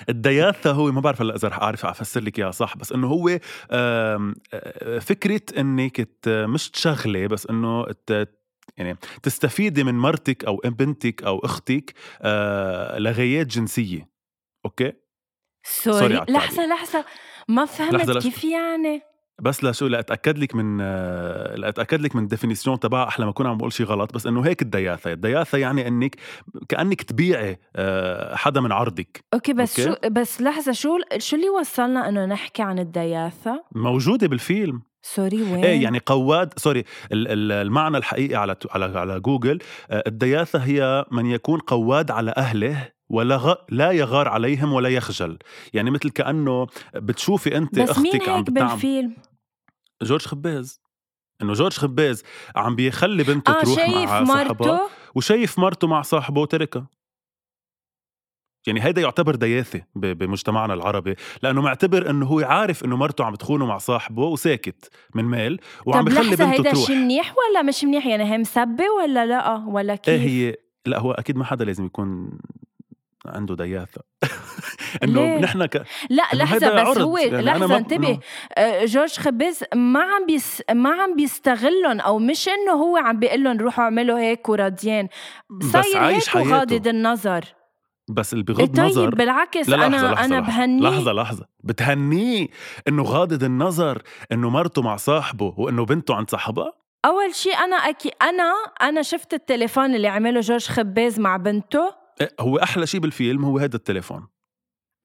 الدياثة 0.09 0.71
هو 0.71 0.91
ما 0.91 1.01
بعرف 1.01 1.21
هلا 1.21 1.35
إذا 1.35 1.47
رح 1.47 1.59
أعرف 1.59 1.85
أفسر 1.85 2.21
لك 2.21 2.39
إياها 2.39 2.51
صح؟ 2.51 2.77
بس 2.77 2.91
إنه 2.91 3.07
هو 3.07 3.39
فكرة 4.99 5.41
إنك 5.57 6.09
مش 6.27 6.69
تشغلي 6.69 7.27
بس 7.27 7.47
إنه 7.47 7.85
يعني 8.77 8.97
تستفيدي 9.23 9.83
من 9.83 9.95
مرتك 9.95 10.45
أو 10.45 10.61
بنتك 10.65 11.23
أو 11.23 11.39
أختك 11.39 11.93
لغايات 12.97 13.47
جنسية 13.47 14.09
أوكي؟ 14.65 14.93
sorry, 15.63 15.99
sorry 15.99 16.15
لحظة 16.15 16.65
لحظة 16.65 17.05
ما 17.47 17.65
فهمت 17.65 17.95
لحظة. 17.95 18.19
كيف 18.19 18.43
يعني؟ 18.43 19.01
بس 19.41 19.63
لشو 19.63 19.87
لاتاكد 19.87 20.37
لك 20.37 20.55
من 20.55 20.77
لاتاكد 21.55 22.01
لك 22.01 22.15
من 22.15 22.23
ال 22.23 22.28
définition 22.28 22.79
تبعها 22.79 23.07
أحلى 23.07 23.25
ما 23.25 23.31
أكون 23.31 23.47
عم 23.47 23.57
بقول 23.57 23.73
شيء 23.73 23.85
غلط 23.85 24.13
بس 24.13 24.27
إنه 24.27 24.41
هيك 24.41 24.61
الدياثة. 24.61 25.11
الدياثة 25.11 25.57
يعني 25.57 25.87
إنك 25.87 26.15
كأنك 26.69 27.01
تبيعي 27.01 27.59
آه، 27.75 28.35
حدا 28.35 28.61
من 28.61 28.71
عرضك. 28.71 29.23
أوكي 29.33 29.53
بس 29.53 29.79
أوكي؟ 29.79 29.99
شو 30.03 30.09
بس 30.09 30.41
لحظة 30.41 30.71
شو 30.71 30.97
شو 31.17 31.35
اللي 31.35 31.49
وصلنا 31.49 32.09
إنه 32.09 32.25
نحكي 32.25 32.61
عن 32.61 32.79
الدياثة؟ 32.79 33.63
موجودة 33.75 34.27
بالفيلم. 34.27 34.81
sorry 35.01 35.41
وين؟ 35.41 35.65
إيه 35.65 35.83
يعني 35.83 36.01
قواد 36.05 36.53
sorry 36.59 36.83
المعنى 37.11 37.97
الحقيقي 37.97 38.35
على 38.35 38.55
على 38.71 38.99
على 38.99 39.19
جوجل 39.19 39.59
آه، 39.91 40.03
الدياثة 40.07 40.59
هي 40.59 41.05
من 41.11 41.25
يكون 41.25 41.59
قواد 41.59 42.11
على 42.11 42.33
أهله 42.37 42.89
ولا 43.09 43.35
غ... 43.35 43.55
لا 43.69 43.91
يغار 43.91 44.27
عليهم 44.27 44.73
ولا 44.73 44.89
يخجل. 44.89 45.37
يعني 45.73 45.91
مثل 45.91 46.09
كأنه 46.09 46.67
بتشوفي 46.95 47.57
أنت 47.57 47.79
بس 47.79 47.89
أختك 47.89 48.03
مين 48.03 48.29
عم 48.29 48.43
بتعمل. 48.43 48.69
بالفيلم؟ 48.71 49.15
جورج 50.03 50.25
خباز. 50.25 50.81
إنه 51.41 51.53
جورج 51.53 51.73
خباز 51.73 52.23
عم 52.55 52.75
بيخلي 52.75 53.23
بنته 53.23 53.51
آه 53.51 53.61
تروح 53.61 53.89
مع 53.89 54.25
صاحبها 54.25 54.89
وشايف 55.15 55.59
مرته 55.59 55.87
مع 55.87 56.01
صاحبه 56.01 56.41
وتركها. 56.41 56.87
يعني 58.67 58.83
هيدا 58.83 59.01
يعتبر 59.01 59.35
دياثة 59.35 59.81
بمجتمعنا 59.95 60.73
العربي 60.73 61.15
لأنه 61.43 61.61
معتبر 61.61 62.09
أنه 62.09 62.25
هو 62.25 62.39
عارف 62.39 62.85
أنه 62.85 62.97
مرته 62.97 63.23
عم 63.25 63.35
تخونه 63.35 63.65
مع 63.65 63.77
صاحبه 63.77 64.23
وساكت 64.23 64.89
من 65.15 65.25
مال 65.25 65.59
وعم 65.85 66.05
بيخلي 66.05 66.29
بنته 66.29 66.51
هيدا 66.51 66.71
تروح. 66.71 66.89
منيح 66.89 67.35
ولا 67.37 67.61
مش 67.61 67.83
منيح؟ 67.83 68.05
يعني 68.05 68.33
هي 68.33 68.37
مسبة 68.37 68.83
ولا 69.01 69.25
لأ؟ 69.25 69.65
ولا 69.67 69.95
كيف؟ 69.95 70.13
إيه 70.13 70.19
هي 70.19 70.55
لا 70.85 70.99
هو 70.99 71.11
أكيد 71.11 71.37
ما 71.37 71.45
حدا 71.45 71.65
لازم 71.65 71.85
يكون 71.85 72.39
عنده 73.25 73.55
دياثة. 73.55 74.01
إنه 75.03 75.37
نحن 75.37 75.65
ك... 75.65 75.83
لا 76.09 76.23
لحظة 76.33 76.91
بس 76.91 76.97
هو 76.97 77.17
يعني 77.17 77.41
لحظة 77.41 77.77
انتبه. 77.77 78.19
آه، 78.57 78.85
جورج 78.85 79.19
خبز 79.19 79.63
ما 79.75 79.99
عم 80.03 80.25
بيس 80.25 80.61
ما 80.71 80.89
عم 81.01 81.15
بيستغلهم 81.15 81.99
أو 81.99 82.19
مش 82.19 82.47
إنه 82.47 82.71
هو 82.71 82.97
عم 82.97 83.19
بيقول 83.19 83.43
لهم 83.43 83.57
روحوا 83.57 83.83
اعملوا 83.83 84.19
هيك 84.19 84.49
وراضيين 84.49 85.07
صاير 85.71 85.99
هيك 85.99 86.35
وغاضض 86.35 86.87
النظر. 86.87 87.45
بس 88.09 88.33
اللي 88.33 88.43
بغض 88.43 88.75
طيب 88.77 88.79
نظر 88.79 89.09
بالعكس 89.09 89.69
لا 89.69 89.85
أنا 89.85 89.95
لحظة 89.95 90.25
أنا 90.25 90.39
بهنيه. 90.39 90.89
لحظة 90.89 91.11
لحظة. 91.13 91.45
بتهنيه 91.63 92.47
إنه 92.87 93.03
غاضض 93.03 93.43
النظر 93.43 94.01
إنه 94.31 94.49
مرته 94.49 94.81
مع 94.81 94.95
صاحبه 94.95 95.53
وإنه 95.57 95.85
بنته 95.85 96.15
عند 96.15 96.29
صاحبها؟ 96.29 96.73
أول 97.05 97.35
شيء 97.35 97.55
أنا 97.57 97.75
أكيد 97.75 98.11
أنا 98.21 98.53
أنا 98.81 99.01
شفت 99.01 99.33
التليفون 99.33 99.95
اللي 99.95 100.07
عمله 100.07 100.39
جورج 100.39 100.67
خباز 100.67 101.19
مع 101.19 101.37
بنته. 101.37 101.98
هو 102.39 102.57
أحلى 102.57 102.87
شيء 102.87 102.99
بالفيلم 102.99 103.45
هو 103.45 103.57
هذا 103.57 103.75
التليفون. 103.75 104.27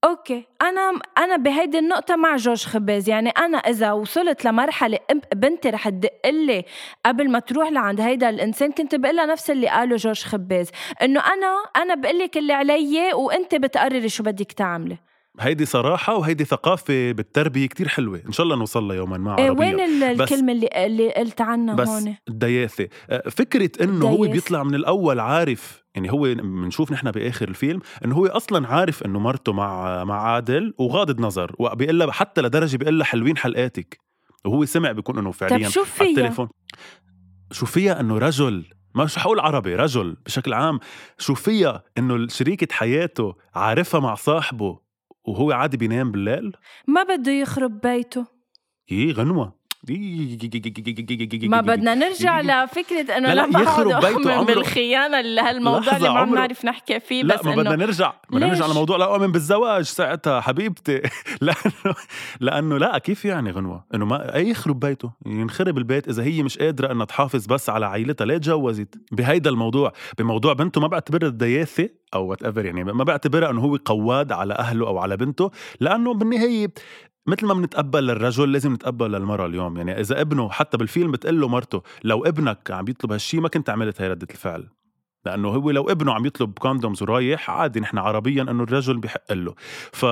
أوكي. 0.05 0.45
أنا 0.63 0.93
أنا 1.19 1.37
بهيدي 1.37 1.79
النقطة 1.79 2.17
مع 2.17 2.37
جورج 2.37 2.65
خباز 2.65 3.09
يعني 3.09 3.31
أنا 3.31 3.59
إذا 3.59 3.93
وصلت 3.93 4.45
لمرحلة 4.45 4.99
بنتي 5.35 5.71
رح 5.71 5.89
تدق 5.89 6.27
لي 6.27 6.65
قبل 7.07 7.31
ما 7.31 7.39
تروح 7.39 7.69
لعند 7.69 8.01
هيدا 8.01 8.31
الإنسان 8.31 8.73
كنت 8.73 8.95
بقول 8.95 9.17
لها 9.17 9.27
نفس 9.27 9.51
اللي 9.51 9.69
قاله 9.69 9.97
جورج 9.97 10.23
خباز 10.23 10.71
إنه 11.03 11.21
أنا 11.21 11.65
أنا 11.77 11.95
بقول 11.95 12.19
لك 12.19 12.37
اللي 12.37 12.53
علي 12.53 13.13
وأنت 13.15 13.55
بتقرري 13.55 14.09
شو 14.09 14.23
بدك 14.23 14.53
تعملي. 14.53 14.99
هيدي 15.41 15.65
صراحة 15.65 16.17
وهيدي 16.17 16.45
ثقافة 16.45 17.13
بالتربية 17.13 17.67
كتير 17.67 17.89
حلوة. 17.89 18.23
إن 18.27 18.33
شاء 18.33 18.45
الله 18.45 18.57
نوصل 18.57 18.89
لها 18.89 18.97
يوما 18.97 19.19
ما 19.19 19.39
إيه 19.39 19.51
وين 19.51 19.81
الكلمة 20.03 20.53
اللي, 20.53 20.69
اللي 20.77 21.13
قلت 21.13 21.41
عنها 21.41 21.75
بس 21.75 21.89
هون؟ 21.89 22.17
الدياثة 22.29 22.89
آه، 23.11 23.29
فكرة 23.29 23.71
إنه 23.85 24.09
هو 24.09 24.23
بيطلع 24.23 24.63
من 24.63 24.75
الأول 24.75 25.21
عارف 25.21 25.84
يعني 25.95 26.13
هو 26.13 26.23
بنشوف 26.35 26.93
نحن 26.93 27.11
بآخر 27.11 27.49
الفيلم 27.49 27.81
إنه 28.05 28.15
هو 28.15 28.27
أصلا 28.27 28.69
عارف 28.69 29.03
إنه 29.03 29.19
مرته 29.19 29.53
مع 29.53 30.05
مع 30.05 30.23
عادل 30.23 30.75
وغاضض 30.79 31.21
نظر 31.21 31.55
وبيقول 31.59 31.99
لها 31.99 32.13
حتى 32.13 32.41
لدرجة 32.41 32.77
بيقول 32.77 32.99
لها 32.99 33.07
حلوين 33.07 33.37
حلقاتك. 33.37 33.99
وهو 34.45 34.65
سمع 34.65 34.93
بيكون 34.93 35.19
إنه 35.19 35.31
فعليا 35.31 35.67
طب 35.69 35.73
شو 35.73 35.85
فيها؟ 35.85 36.09
التليفون. 36.09 36.49
شو 37.53 37.67
فيها؟ 37.67 38.01
إنه 38.01 38.19
رجل 38.19 38.65
مش 38.95 39.19
حقول 39.19 39.41
عربي 39.41 39.77
رجل 39.77 40.17
بشكل 40.27 40.53
عام. 40.53 40.81
شو 41.19 41.35
فيها؟ 41.35 41.83
إنه 41.99 42.29
شريكة 42.29 42.75
حياته 42.75 43.35
عارفها 43.55 44.01
مع 44.01 44.15
صاحبه 44.15 44.81
وهو 45.25 45.53
عادي 45.53 45.77
بينام 45.77 46.13
بالليل؟ 46.13 46.53
ما 46.87 47.03
بده 47.03 47.33
يخرب 47.33 47.81
بيته. 47.81 48.27
هي 48.89 49.13
غنوة. 49.13 49.64
ما 51.49 51.61
بدنا 51.61 51.95
نرجع 51.95 52.41
لفكرة 52.41 53.17
انه 53.17 53.35
لما 53.35 53.61
يخرب 53.61 54.05
بيته 54.05 54.33
عمره 54.33 54.55
بالخيانة 54.55 55.21
اللي 55.21 55.41
هالموضوع 55.41 55.97
اللي 55.97 56.09
ما 56.09 56.19
عم 56.19 56.35
نعرف 56.35 56.65
نحكي 56.65 57.01
فيه 57.01 57.23
لا 57.23 57.37
بس 57.37 57.45
ما 57.45 57.55
بدنا 57.55 57.77
نرجع 57.77 58.13
بدنا 58.31 58.47
نرجع 58.47 58.67
لموضوع 58.67 58.97
لا 58.97 59.05
اؤمن 59.05 59.33
بالزواج 59.33 59.85
ساعتها 59.85 60.41
حبيبتي 60.41 61.03
لأنه 61.41 61.95
لأنه 62.41 62.79
لا 62.79 62.99
كيف 62.99 63.25
يعني 63.25 63.51
غنوة 63.51 63.85
انه 63.95 64.07
ما 64.07 64.33
يخرب 64.35 64.81
بيته 64.81 65.11
ينخرب 65.27 65.79
البيت 65.79 66.09
اذا 66.09 66.23
هي 66.23 66.43
مش 66.43 66.59
قادرة 66.59 66.93
انها 66.93 67.07
تحافظ 67.07 67.47
بس 67.47 67.71
على 67.71 67.87
عائلتها 67.87 68.25
ليه 68.25 68.37
تجوزت 68.37 68.95
بهيدا 69.13 69.51
الموضوع 69.51 69.93
بموضوع 70.19 70.53
بنته 70.53 70.81
ما 70.81 70.87
بعتبرها 70.87 71.29
الدياثة 71.29 71.89
أو 72.15 72.27
whatever 72.27 72.65
يعني 72.65 72.85
ما 72.85 73.05
بعتبرها 73.05 73.51
انه 73.51 73.61
هو 73.61 73.79
قواد 73.85 74.33
على 74.33 74.55
اهله 74.55 74.87
أو 74.87 74.99
على 74.99 75.17
بنته 75.17 75.51
لأنه 75.81 76.15
بالنهايه 76.15 76.75
مثل 77.27 77.47
ما 77.47 77.55
بنتقبل 77.55 78.07
للرجل 78.07 78.53
لازم 78.53 78.73
نتقبل 78.73 79.13
للمرأة 79.13 79.47
اليوم. 79.47 79.77
يعني 79.77 80.01
إذا 80.01 80.21
ابنه 80.21 80.51
حتى 80.51 80.77
بالفيلم 80.77 81.13
بتقول 81.13 81.41
له 81.41 81.49
مرته 81.49 81.83
لو 82.05 82.25
ابنك 82.25 82.71
عم 82.71 82.89
يطلب 82.89 83.13
هالشي 83.13 83.41
ما 83.41 83.49
كنت 83.49 83.71
عملت 83.71 84.03
هي 84.03 84.09
ردة 84.09 84.27
الفعل. 84.31 84.69
لأنه 85.27 85.49
هو 85.49 85.71
لو 85.71 85.91
ابنه 85.91 86.13
عم 86.13 86.27
يطلب 86.27 86.59
condoms 86.59 87.03
ورايح 87.03 87.51
عادي 87.51 87.81
نحن 87.81 87.99
عربيا 87.99 88.43
إنه 88.43 88.63
الرجل 88.63 88.99
بحق 88.99 89.33
له. 89.33 89.55
ف 89.93 90.07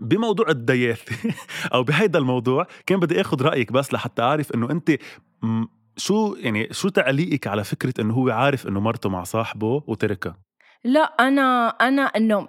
بموضوع 0.00 0.48
الدياثة 0.48 1.16
أو 1.74 1.82
بهيدا 1.82 2.18
الموضوع 2.18 2.66
كان 2.86 3.00
بدي 3.00 3.20
أخذ 3.20 3.42
رأيك 3.42 3.72
بس 3.72 3.94
لحتى 3.94 4.22
أعرف 4.22 4.54
إنه 4.54 4.70
أنت 4.70 4.98
شو 5.96 6.34
يعني 6.38 6.68
شو 6.72 6.88
تعليقك 6.88 7.46
على 7.46 7.64
فكرة 7.64 7.94
إنه 8.00 8.14
هو 8.14 8.30
عارف 8.30 8.66
إنه 8.66 8.80
مرته 8.80 9.08
مع 9.08 9.22
صاحبه 9.22 9.82
وتركها؟ 9.86 10.36
لا 10.84 11.00
أنا 11.00 11.68
أنا 11.68 12.02
إنه 12.02 12.48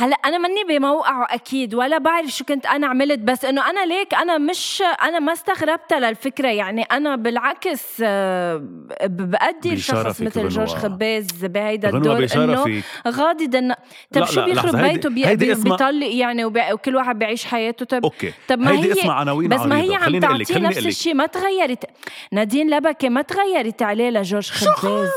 هلا 0.00 0.16
أنا 0.16 0.38
ماني 0.38 0.64
بموقعه 0.68 1.26
أكيد 1.30 1.74
ولا 1.74 1.98
بعرف 1.98 2.28
شو 2.28 2.44
كنت 2.44 2.66
أنا 2.66 2.86
عملت 2.86 3.18
بس 3.18 3.44
إنه 3.44 3.70
أنا 3.70 3.86
ليك 3.86 4.14
أنا 4.14 4.38
مش 4.38 4.82
أنا 5.02 5.18
ما 5.18 5.32
استغربتها 5.32 6.00
للفكرة 6.00 6.48
يعني 6.48 6.82
أنا 6.82 7.16
بالعكس 7.16 8.02
آه، 8.02 8.62
بقدر 9.02 9.76
شخص 9.76 10.20
مثل 10.20 10.48
جورج 10.48 10.68
خباز 10.68 11.26
بهيدا 11.44 11.88
الدور 11.88 12.26
إنه 12.36 12.82
غاضي 13.08 13.46
دن... 13.46 13.74
طب 14.14 14.24
شو 14.24 14.44
بيخرب 14.44 14.76
بيته 14.76 15.08
بي... 15.08 15.36
بيطلق 15.36 16.06
يعني 16.06 16.44
وبي... 16.44 16.72
وكل 16.72 16.96
واحد 16.96 17.18
بيعيش 17.18 17.44
حياته. 17.44 17.84
طب 17.84 18.04
okay. 18.04 18.32
طب 18.48 18.58
ما 18.58 18.70
هي 18.70 18.92
اسمها 18.92 19.14
عناوين 19.14 19.48
بس 19.48 19.60
ما 19.60 19.80
هي 19.80 19.94
عم 19.94 20.20
تعطيه 20.20 20.58
نفس 20.58 20.86
الشيء 20.86 21.14
ما 21.14 21.26
تغيرت. 21.26 21.84
نادين 22.32 22.70
لبكه 22.70 23.08
ما 23.08 23.22
تغيرت 23.22 23.82
عليه 23.82 24.10
لجورج 24.10 24.50
خباز 24.50 25.10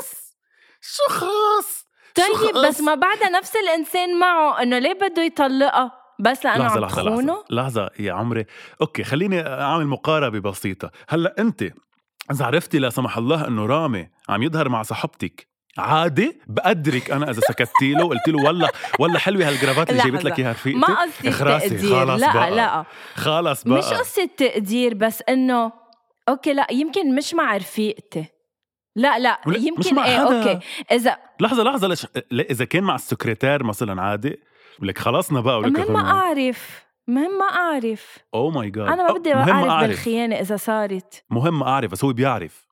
شو 0.81 1.03
خاص؟ 1.13 1.80
طيب 2.15 2.65
بس 2.67 2.81
ما 2.81 2.95
بعدها 2.95 3.29
نفس 3.29 3.55
الإنسان 3.55 4.19
معه 4.19 4.61
إنه 4.61 4.79
ليه 4.79 4.93
بده 4.93 5.23
يطلقها؟ 5.23 5.91
بس 6.19 6.45
لأنه 6.45 6.63
لحظة 6.63 6.75
عم 6.75 6.85
لحظة 6.85 7.03
لحظة, 7.03 7.43
لحظة 7.49 7.89
يا 7.99 8.13
عمري. 8.13 8.45
أوكي 8.81 9.03
خليني 9.03 9.47
أعمل 9.47 9.87
مقاربة 9.87 10.39
بسيطة. 10.51 10.91
هلأ 11.09 11.35
أنت 11.39 11.63
إذا 12.31 12.45
عرفتي 12.45 12.79
لا 12.79 12.89
سمح 12.89 13.17
الله 13.17 13.47
إنه 13.47 13.65
رامي 13.65 14.09
عم 14.29 14.43
يظهر 14.43 14.69
مع 14.69 14.83
صاحبتك 14.83 15.47
عادي؟ 15.77 16.41
بقدرك 16.47 17.11
أنا 17.11 17.29
إذا 17.31 17.41
سكتتي 17.41 17.93
له 17.93 18.05
وقلت 18.05 18.27
له 18.27 18.45
والله 18.45 18.69
والله 18.99 19.19
حلوة 19.19 19.47
هالجرافات 19.47 19.89
اللي 19.89 20.01
جايبت 20.01 20.23
لك 20.23 20.39
إياها 20.39 20.51
رفيقتي. 20.51 20.79
ما 20.79 21.01
قصدي 21.01 21.31
تقدير. 21.31 22.05
لا 22.15 22.33
بقى. 22.33 22.51
لا. 22.51 22.85
خلص 23.15 23.63
بقى. 23.63 23.77
مش 23.77 23.85
قصة 23.85 24.29
تقدير 24.37 24.93
بس 24.93 25.23
إنه 25.29 25.71
okay 26.29 26.53
لا 26.53 26.67
يمكن 26.71 27.15
مش 27.15 27.33
مع 27.33 27.57
رفيقتي. 27.57 28.25
لا 28.95 29.19
لا 29.19 29.37
يمكن 29.47 29.99
إيه 29.99 30.17
okay. 30.17 30.59
إذا 30.91 31.17
لحظة 31.39 31.63
لحظة 31.63 31.87
ليش؟ 31.87 32.07
إذا 32.31 32.65
كان 32.65 32.83
مع 32.83 32.95
السكرتير 32.95 33.63
مثلا 33.63 34.01
عادي 34.01 34.39
لك 34.81 34.97
خلصنا 34.97 35.41
بقى 35.41 35.59
ولك 35.59 35.79
مهم 35.79 35.93
ما 35.93 36.11
أعرف 36.11 36.85
مهم 37.07 37.37
ما 37.37 37.45
أعرف. 37.45 38.17
oh 38.33 38.51
my 38.51 38.69
God 38.69 38.87
أنا 38.87 39.07
ما 39.07 39.13
بدي 39.13 39.33
أعرف, 39.33 39.49
أعرف. 39.49 39.87
بالخيانة 39.87 40.35
إذا 40.35 40.57
صارت. 40.57 41.23
مهم 41.29 41.63
أعرف 41.63 41.91
بس 41.91 42.03
هو 42.03 42.13
بيعرف. 42.13 42.67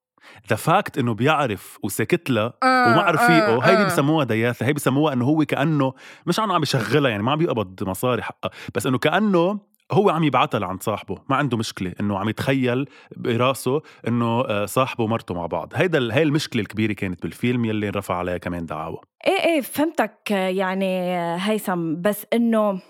the 0.49 0.56
fact 0.56 0.97
إنه 0.97 1.13
بيعرف 1.13 1.77
وساكت 1.84 2.29
لها 2.29 2.53
آه 2.63 2.88
ومع 2.93 3.12
رفيقه 3.12 3.55
آه 3.55 3.60
هيدي 3.60 3.82
آه. 3.82 3.86
بسموها 3.86 4.25
دياثة 4.25 4.65
هي 4.65 4.73
بسموها 4.73 5.13
إنه 5.13 5.25
هو 5.25 5.45
كأنه 5.45 5.93
مش 6.25 6.39
عنه 6.39 6.53
عم 6.53 6.63
يشغلها 6.63 7.12
يعني 7.12 7.23
ما 7.23 7.32
عم 7.32 7.38
بيقبض 7.38 7.89
مصاري 7.89 8.21
حقها. 8.21 8.51
بس 8.75 8.86
إنه 8.86 8.97
كأنه 8.97 9.60
هو 9.91 10.10
عم 10.10 10.23
يبعتها 10.23 10.60
لعند 10.60 10.84
صاحبه 10.84 11.17
ما 11.30 11.36
عنده 11.36 11.58
مشكلة 11.58 11.93
إنه 11.99 12.19
عم 12.19 12.30
يتخيل 12.30 12.86
براسه 13.17 13.82
إنه 14.08 14.41
آه، 14.41 14.65
صاحبه 14.65 15.04
ومرته 15.04 15.34
مع 15.34 15.45
بعض. 15.45 15.73
هيدا 15.75 16.13
هي 16.15 16.23
المشكلة 16.23 16.62
الكبيرة 16.62 16.93
كانت 16.93 17.23
بالفيلم 17.23 17.65
يلي 17.65 17.89
انرفع 17.89 18.15
عليها 18.15 18.38
كمان 18.38 18.65
دعاوى. 18.65 18.97
إيه 19.28 19.39
إيه 19.45 19.62
فهمتك 19.62 20.32
يعني 20.32 21.17
هيثم. 21.38 22.02
بس 22.02 22.25
إنه 22.34 22.82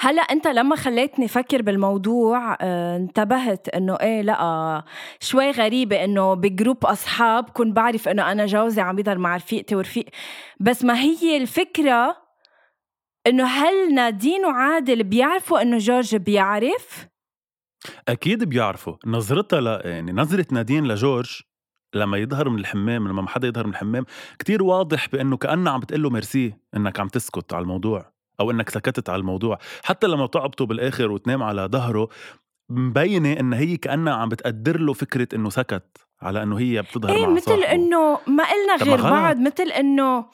هلأ 0.00 0.22
أنت 0.22 0.46
لما 0.46 0.76
خليتني 0.76 1.24
أفكر 1.24 1.62
بالموضوع 1.62 2.56
آه 2.60 2.96
انتبهت 2.96 3.68
إنه 3.68 3.94
إيه 3.94 4.22
لأ 4.22 4.82
شوي 5.20 5.50
غريبة 5.50 6.04
إنه 6.04 6.34
بجروب 6.34 6.84
أصحاب 6.84 7.50
كنت 7.50 7.76
بعرف 7.76 8.08
إنه 8.08 8.32
أنا 8.32 8.46
جوزي 8.46 8.80
عم 8.80 8.98
يضل 8.98 9.18
مع 9.18 9.36
رفيقتي 9.36 9.74
ورفيق. 9.76 10.06
بس 10.60 10.84
ما 10.84 11.00
هي 11.00 11.36
الفكرة 11.36 12.23
إنه 13.26 13.44
هل 13.44 13.94
نادين 13.94 14.44
وعادل 14.44 15.02
بيعرفوا 15.04 15.62
إنه 15.62 15.78
جورج 15.78 16.16
بيعرف؟ 16.16 17.08
أكيد 18.08 18.44
بيعرفوا. 18.44 18.94
نظرتها 19.06 19.60
ل... 19.60 19.80
يعني 19.88 20.12
نظرة 20.12 20.46
نادين 20.50 20.86
لجورج 20.88 21.40
لما 21.94 22.18
يظهر 22.18 22.48
من 22.48 22.58
الحمام 22.58 23.08
لما 23.08 23.28
حدا 23.28 23.48
يظهر 23.48 23.66
من 23.66 23.72
الحمام 23.72 24.04
كتير 24.38 24.62
واضح 24.62 25.08
بإنه 25.08 25.36
كانها 25.36 25.72
عم 25.72 25.80
بتقول 25.80 26.02
له 26.02 26.10
ميرسي 26.10 26.54
إنك 26.76 27.00
عم 27.00 27.08
تسكت 27.08 27.54
على 27.54 27.62
الموضوع 27.62 28.12
أو 28.40 28.50
إنك 28.50 28.70
سكتت 28.70 29.08
على 29.10 29.20
الموضوع. 29.20 29.58
حتى 29.84 30.06
لما 30.06 30.26
تعبطه 30.26 30.66
بالآخر 30.66 31.10
وتنام 31.10 31.42
على 31.42 31.68
ظهره 31.72 32.08
مبينة 32.70 33.32
إن 33.32 33.52
هي 33.52 33.76
كأنها 33.76 34.14
عم 34.14 34.28
بتقدر 34.28 34.80
له 34.80 34.92
فكرة 34.92 35.28
إنه 35.34 35.50
سكت 35.50 36.06
على 36.22 36.42
إنه 36.42 36.58
هي 36.58 36.82
بتظهر 36.82 37.16
إيه 37.16 37.26
مع 37.26 37.32
مثل 37.32 37.58
إنه 37.62 38.18
ما 38.26 38.44
إلنا 38.44 38.76
غير 38.84 39.02
بعض 39.02 39.38
مثل 39.38 39.62
إنه 39.70 40.26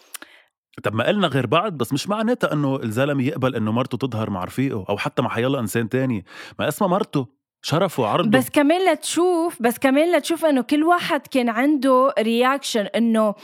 طب 0.82 0.94
ما 0.94 1.06
إلنا 1.06 1.26
غير 1.26 1.46
بعض 1.46 1.72
بس 1.72 1.92
مش 1.92 2.08
معناتها 2.08 2.52
إنه 2.52 2.76
الزلمة 2.82 3.22
يقبل 3.22 3.56
إنه 3.56 3.72
مرته 3.72 3.98
تظهر 3.98 4.30
مع 4.30 4.44
رفيقه 4.44 4.84
أو 4.88 4.96
حتى 4.98 5.22
مع 5.22 5.28
حيلا 5.30 5.60
إنسان 5.60 5.88
تاني. 5.88 6.24
ما 6.58 6.68
اسمها 6.68 6.88
مرته. 6.90 7.39
شرف 7.62 7.98
وعرضه. 7.98 8.30
بس 8.38 8.50
كمان 8.50 8.92
لتشوف 8.92 9.62
بس 9.62 9.78
كمان 9.78 10.16
لتشوف 10.16 10.44
إنه 10.44 10.62
كل 10.62 10.82
واحد 10.84 11.20
كان 11.26 11.48
عنده 11.48 12.14
reaction 12.18 12.86
إنه 12.86 13.34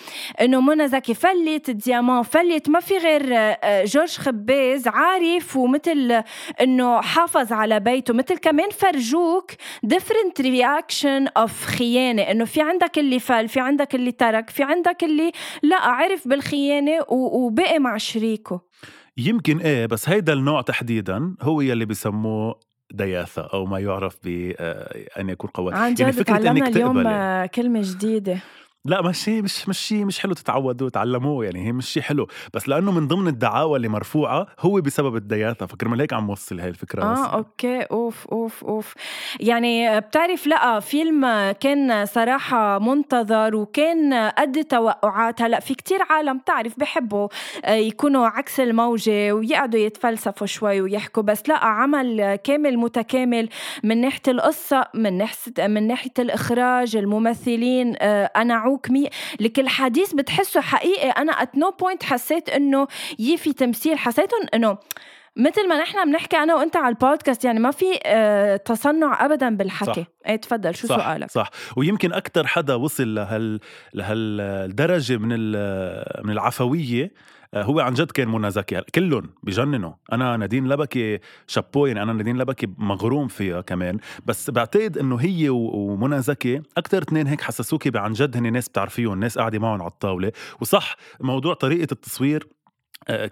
إنه 0.40 0.60
منى 0.60 0.88
زكي 0.88 1.14
فلت 1.14 1.70
ديامون 1.70 2.22
فلت 2.22 2.68
ما 2.68 2.80
في 2.80 2.98
غير 2.98 3.22
آه، 3.32 3.84
جورج 3.84 4.08
خباز 4.16 4.88
عارف 4.88 5.56
ومثل 5.56 6.22
إنه 6.60 7.00
حافظ 7.00 7.52
على 7.52 7.80
بيته 7.80 8.14
مثل 8.14 8.36
كمان 8.38 8.70
فرجوك 8.70 9.50
different 9.82 10.40
reaction 10.40 11.26
of 11.26 11.64
خيانة 11.64 12.22
إنه 12.22 12.44
في 12.44 12.62
عندك 12.62 12.98
اللي 12.98 13.18
فل 13.18 13.48
في 13.48 13.60
عندك 13.60 13.94
اللي 13.94 14.12
ترك 14.12 14.50
في 14.50 14.62
عندك 14.62 15.04
اللي 15.04 15.32
لا 15.62 15.76
عرف 15.76 16.28
بالخيانة 16.28 17.04
وبقي 17.08 17.78
مع 17.78 17.96
شريكه. 17.96 18.60
يمكن 19.18 19.58
إيه 19.58 19.86
بس 19.86 20.08
هيدا 20.08 20.32
النوع 20.32 20.62
تحديدا 20.62 21.34
هو 21.42 21.60
يلي 21.60 21.84
بسموه 21.84 22.60
دياثة 22.90 23.42
أو 23.42 23.66
ما 23.66 23.78
يعرف 23.78 24.16
ب 24.24 24.52
آه، 24.58 25.06
يكون 25.32 25.50
قوي 25.50 25.74
عن 25.74 25.94
جد 25.94 26.00
يعني 26.00 26.12
فكرة 26.12 26.50
إنك 26.50 26.76
اليوم 26.76 27.06
آه، 27.06 27.46
كلمة 27.46 27.80
جديدة. 27.84 28.38
لا 28.86 29.02
مش 29.02 29.24
شيء 29.24 29.42
مش 29.42 29.68
مش 29.68 29.78
شيء 29.78 30.04
مش 30.04 30.20
حلو 30.20 30.34
تتعودوا 30.34 30.86
وتعلموه 30.86 31.44
يعني 31.44 31.66
هي 31.66 31.72
مش 31.72 31.86
شيء 31.88 32.02
حلو. 32.02 32.26
بس 32.54 32.68
لأنه 32.68 32.92
من 32.92 33.08
ضمن 33.08 33.28
الدعاوى 33.28 33.76
اللي 33.76 33.88
مرفوعة 33.88 34.46
هو 34.60 34.80
بسبب 34.80 35.16
الدياثة 35.16 35.66
فكرمال 35.66 36.00
هيك 36.00 36.12
عم 36.12 36.30
وصل 36.30 36.60
هاي 36.60 36.68
الفكرة 36.68 37.02
آه 37.02 37.12
بس. 37.12 37.18
okay 37.34 37.82
أوف 37.82 38.26
أوف 38.32 38.64
أوف. 38.64 38.94
يعني 39.40 40.00
بتعرف 40.00 40.46
لا 40.46 40.80
فيلم 40.80 41.50
كان 41.60 42.06
صراحة 42.06 42.78
منتظر 42.78 43.56
وكان 43.56 44.14
قد 44.14 44.64
توقعات. 44.64 45.42
هلأ 45.42 45.60
في 45.60 45.74
كتير 45.74 45.98
عالم 46.10 46.38
تعرف 46.38 46.78
بحبوا 46.78 47.28
آه، 47.64 47.72
يكونوا 47.74 48.26
عكس 48.26 48.60
الموجة 48.60 49.32
ويقعدوا 49.32 49.80
يتفلسفوا 49.80 50.46
شوي 50.46 50.80
ويحكوا. 50.80 51.22
بس 51.22 51.48
لا 51.48 51.64
عمل 51.64 52.36
كامل 52.36 52.78
متكامل 52.78 53.48
من 53.84 54.00
ناحية 54.00 54.22
القصة 54.28 54.84
من 54.94 55.18
ناحية 55.18 55.66
من 55.66 55.86
ناحية 55.86 56.10
الإخراج 56.18 56.96
الممثلين. 56.96 57.94
آه، 58.00 58.30
أنا 58.76 58.92
مي 58.92 59.10
لك 59.40 59.58
الحديث 59.58 60.12
بتحسه 60.14 60.60
حقيقي 60.60 61.10
أنا 61.10 61.32
at 61.32 61.56
no 61.56 61.70
point 61.70 62.02
حسيت 62.02 62.48
إنه 62.48 62.86
يفي 63.18 63.52
تمثيل 63.52 63.98
حسيتهم 63.98 64.40
إنه 64.54 64.78
مثل 65.36 65.68
ما 65.68 65.80
نحن 65.80 66.10
بنحكي 66.10 66.36
أنا 66.36 66.54
وأنت 66.54 66.76
على 66.76 66.88
البودكاست 66.88 67.44
يعني 67.44 67.60
ما 67.60 67.70
في 67.70 68.00
آه، 68.06 68.56
تصنع 68.56 69.24
ابدا 69.24 69.56
بالحكي 69.56 70.02
صح. 70.02 70.06
إيه 70.26 70.36
تفضل 70.36 70.74
شو 70.74 70.86
صح. 70.88 70.96
سؤالك 70.96 71.30
صح 71.30 71.50
ويمكن 71.76 72.12
أكثر 72.12 72.46
حدا 72.46 72.74
وصل 72.74 73.14
لهال 73.14 73.60
لهالدرجة 73.94 75.16
من 75.16 75.28
من 76.26 76.32
العفوية 76.32 77.12
هو 77.54 77.80
عن 77.80 77.94
جد 77.94 78.10
كان 78.10 78.28
منى 78.28 78.50
زكي 78.50 78.82
كلهم 78.94 79.30
بجننوا. 79.42 79.92
أنا 80.12 80.36
نادين 80.36 80.68
لبكي 80.68 81.18
شابو 81.46 81.86
يعني 81.86 82.02
أنا 82.02 82.12
نادين 82.12 82.38
لبكي 82.38 82.66
مغروم 82.78 83.28
فيها 83.28 83.60
كمان. 83.60 83.98
بس 84.26 84.50
بعتقد 84.50 84.98
إنه 84.98 85.16
هي 85.16 85.48
ومنى 85.48 86.22
زكي 86.22 86.62
أكثر 86.76 87.02
اثنين 87.02 87.26
هيك 87.26 87.40
حسسوكي 87.40 87.90
عن 87.94 88.12
جد 88.12 88.36
هن 88.36 88.52
ناس 88.52 88.68
بتعرفيهم 88.68 89.20
ناس 89.20 89.38
قاعدة 89.38 89.58
معهم 89.58 89.82
على 89.82 89.90
الطاولة. 89.90 90.32
وصح 90.60 90.96
موضوع 91.20 91.54
طريقة 91.54 91.92
التصوير 91.92 92.46
آه، 92.46 92.55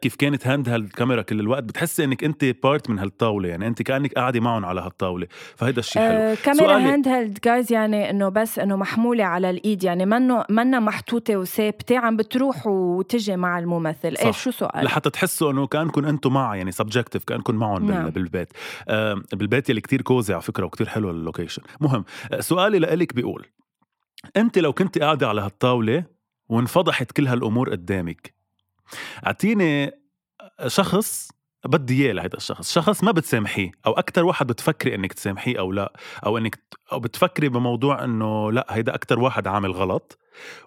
كيف 0.01 0.17
كانت 0.17 0.47
hand 0.47 0.69
held 0.69 0.89
camera 0.89 1.23
كل 1.23 1.41
الوقت 1.41 1.63
بتحسي 1.63 2.05
إنك 2.05 2.25
أنت 2.25 2.45
part 2.45 2.91
من 2.91 2.99
هالطاولة 2.99 3.49
يعني 3.49 3.67
أنت 3.67 3.83
كأنك 3.83 4.13
قاعدة 4.13 4.41
معهم 4.41 4.65
على 4.65 4.81
هالطاولة. 4.81 5.27
فهيدا 5.57 5.79
الشيء 5.79 6.03
حلو. 6.03 6.13
آه 6.13 6.35
كاميرا 6.45 6.79
hand 6.79 7.09
held 7.09 7.39
guys 7.45 7.73
يعني 7.73 8.11
إنه 8.11 8.29
بس 8.29 8.59
إنه 8.59 8.77
محمولة 8.77 9.25
على 9.25 9.51
الإيد 9.51 9.85
يعني 9.85 10.07
منه 10.07 10.45
منا 10.51 10.81
محطوطة 10.81 11.37
وثابتة 11.37 11.99
عم 11.99 12.17
بتروح 12.17 12.67
وتجي 12.67 13.37
مع 13.37 13.59
الممثل. 13.59 14.17
إيه 14.17 14.31
شو 14.31 14.51
سؤال 14.51 14.85
لحتى 14.85 15.11
تحسوا 15.11 15.53
إنه 15.53 15.67
كانكم 15.67 16.05
أنتم 16.05 16.33
معه 16.33 16.55
يعني 16.55 16.73
subjective 16.73 17.25
كانكم 17.25 17.55
معهم 17.55 17.91
نعم. 17.91 18.11
بالبيت. 18.11 18.53
آه 18.89 19.23
بالبيت 19.33 19.71
يلي 19.71 19.81
كتير 19.81 20.03
cozy 20.03 20.35
على 20.35 20.43
فكرة 20.43 20.65
وكتير 20.65 20.89
حلو 20.89 21.11
ال 21.11 21.16
location 21.16 21.63
مهم 21.81 22.05
آه 22.33 22.41
سؤالي 22.41 22.79
لإلك 22.79 23.15
بيقول 23.15 23.47
أنت 24.37 24.59
لو 24.59 24.73
كنت 24.73 24.99
قاعدة 24.99 25.29
على 25.29 25.41
هالطاولة 25.41 26.05
وانفضحت 26.49 27.13
كل 27.13 27.27
هالأمور 27.27 27.71
قدامك 27.71 28.35
أعطيني 29.27 29.91
شخص 30.67 31.29
بدي 31.65 32.05
إياه 32.05 32.13
لهذا 32.13 32.37
الشخص، 32.37 32.73
شخص 32.73 33.05
ما 33.05 33.13
بتسامحيه 33.13 33.71
أو 33.87 33.93
أكثر 33.93 34.25
واحد 34.25 34.47
بتفكري 34.47 34.95
إنك 34.95 35.13
تسامحيه 35.13 35.59
أو 35.59 35.73
لا 35.73 35.93
أو 36.27 36.39
إنك 36.39 36.59
أو 36.93 37.01
بتفكري 37.01 37.49
بموضوع 37.49 38.05
إنه 38.05 38.53
لا 38.53 38.67
هيدا 38.71 38.95
أكثر 38.95 39.21
واحد 39.21 39.47
عامل 39.47 39.73
غلط 39.73 40.19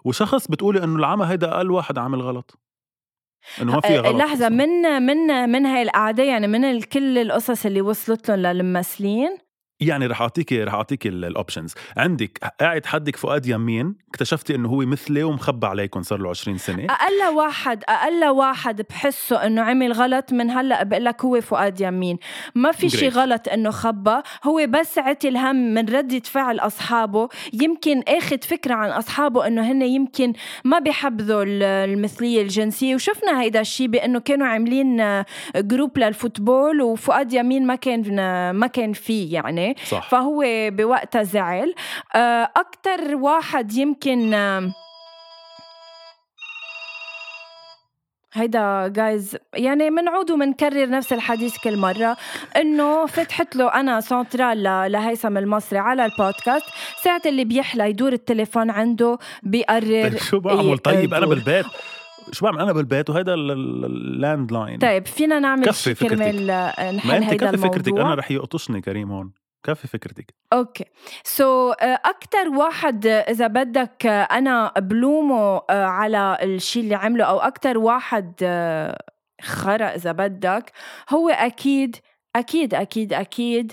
وشخص 0.04 0.46
بتقولي 0.48 0.84
إنه 0.84 0.96
العمى 0.96 1.26
هيدا 1.26 1.56
أقل 1.56 1.70
واحد 1.70 1.98
عامل 1.98 2.22
غلط. 2.22 2.58
إنه 3.62 3.72
ما 3.72 3.80
فيها 3.80 4.00
غلط 4.00 4.16
لحظة 4.16 4.48
من 4.48 5.02
من 5.02 5.48
من 5.48 5.66
هاي 5.66 5.82
القعدة 5.82 6.22
يعني 6.22 6.46
من 6.46 6.80
كل 6.80 7.18
القصص 7.18 7.66
اللي 7.66 7.80
وصلت 7.80 8.30
لهم 8.30 8.38
للممثلين 8.38 9.38
يعني 9.80 10.06
رح 10.06 10.22
اعطيك 10.22 10.52
رح 10.52 10.74
اعطيك 10.74 11.06
الاوبشنز 11.06 11.74
عندك 11.96 12.52
قاعد 12.60 12.86
حدك 12.86 13.16
فؤاد 13.16 13.46
يمين 13.46 13.94
اكتشفتي 14.08 14.54
إنه 14.54 14.68
هو 14.68 14.76
مثلي 14.76 15.22
ومخبى 15.22 15.66
عليكم 15.66 16.02
صار 16.02 16.18
له 16.18 16.30
20 16.30 16.58
سنة. 16.58 16.84
أقل 16.84 17.36
واحد 17.36 17.84
أقل 17.88 18.28
واحد 18.28 18.82
بحسه 18.90 19.46
إنه 19.46 19.62
عمل 19.62 19.92
غلط 19.92 20.32
من 20.32 20.50
هلأ 20.50 20.82
بقول 20.82 21.04
لك 21.04 21.24
هو 21.24 21.40
فؤاد 21.40 21.80
يمين. 21.80 22.18
ما 22.54 22.72
في 22.72 22.88
شيء 22.88 23.10
غلط 23.10 23.48
إنه 23.48 23.70
خبى. 23.70 24.22
هو 24.44 24.66
بس 24.68 24.98
عتي 24.98 25.28
الهم 25.28 25.56
من 25.56 25.88
ردة 25.88 26.22
فعل 26.24 26.58
أصحابه. 26.58 27.28
يمكن 27.52 28.02
أخذ 28.08 28.38
فكرة 28.38 28.74
عن 28.74 28.90
أصحابه 28.90 29.46
إنه 29.46 29.72
هن 29.72 29.82
يمكن 29.82 30.32
ما 30.64 30.78
بيحبذوا 30.78 31.44
المثلية 31.46 32.42
الجنسية. 32.42 32.94
وشفنا 32.94 33.40
هيدا 33.40 33.60
الشيء 33.60 33.86
بإنه 33.86 34.20
كانوا 34.20 34.46
عاملين 34.46 35.22
group 35.56 35.98
لل 35.98 36.15
football 36.15 36.82
وفؤاد 36.82 37.32
يمين 37.32 37.66
ما 37.66 37.74
كان 37.74 38.00
ما 38.50 38.66
كان 38.66 38.92
فيه 38.92 39.34
يعني. 39.34 39.67
صح. 39.84 40.08
فهو 40.08 40.44
بوقتها 40.46 41.22
زعل. 41.22 41.74
آه، 42.14 42.50
أكتر 42.56 43.14
واحد 43.16 43.72
يمكن 43.72 44.34
هيدا 48.32 48.88
guys 48.88 49.36
يعني 49.54 49.90
منعود 49.90 50.30
ومنكرر 50.30 50.90
نفس 50.90 51.12
الحديث 51.12 51.56
كل 51.64 51.76
مرة 51.76 52.16
إنه 52.56 53.06
فتحت 53.06 53.56
له 53.56 53.74
أنا 53.74 54.00
سنترال 54.00 54.62
لهيثم 54.92 55.38
المصري 55.38 55.78
على 55.78 56.04
البودكاست 56.04 56.64
ساعة 57.02 57.22
اللي 57.26 57.44
بيحلى 57.44 57.90
يدور 57.90 58.12
التليفون 58.12 58.70
عنده 58.70 59.18
بيقرر 59.42 60.08
طيب 60.08 60.16
شو 60.16 60.40
بعمل؟ 60.40 60.78
طيب 60.78 61.14
أنا 61.14 61.26
بالبيت. 61.26 61.66
شو 62.32 62.44
بعمل؟ 62.44 62.60
أنا 62.60 62.72
بالبيت 62.72 63.10
وهيدا 63.10 63.34
ال 63.34 63.58
land 63.58 64.52
line 64.52 64.78
طيب 64.78 65.06
فينا 65.06 65.38
نعمل 65.38 65.74
شيء 65.74 65.94
كرمال 65.94 66.46
نحل 66.46 67.10
هيدا 67.10 67.50
الموضوع 67.50 67.70
فكرتك 67.70 67.92
أنا 67.92 68.14
رح 68.14 68.30
يقطشني 68.30 68.80
كريم 68.80 69.10
هون. 69.10 69.32
كفي 69.68 69.88
فكرتك. 69.88 70.34
okay. 70.52 70.84
so 71.24 71.72
so, 71.72 71.76
أكثر 71.82 72.48
واحد 72.48 73.06
إذا 73.06 73.46
بدك 73.46 74.06
أنا 74.06 74.72
بلومه 74.78 75.62
على 75.70 76.38
الشيء 76.42 76.82
اللي 76.82 76.94
عمله 76.94 77.24
أو 77.24 77.38
أكثر 77.38 77.78
واحد 77.78 78.32
خرا 79.42 79.86
إذا 79.86 80.12
بدك 80.12 80.72
هو 81.10 81.28
أكيد 81.28 81.96
أكيد 82.36 82.74
أكيد 82.74 83.12
أكيد 83.12 83.72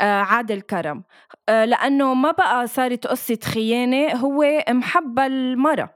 عادل 0.00 0.60
كرم. 0.60 1.02
لأنه 1.48 2.14
ما 2.14 2.30
بقى 2.30 2.66
صارت 2.66 3.06
قصة 3.06 3.38
خيانة 3.44 4.14
هو 4.16 4.64
محبل 4.68 5.26
المرة 5.26 5.90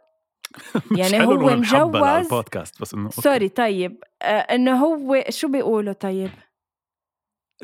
يعني 0.99 1.27
هو 1.27 1.37
مجوز. 1.37 2.29
بودكاست 2.29 2.83
بس 2.83 2.95
إنه 2.95 3.11
sorry 3.11 3.49
طيب. 3.49 4.05
إنه 4.23 4.85
هو 4.85 5.25
شو 5.29 5.49
بيقولوا 5.49 5.93
طيب؟ 5.93 6.31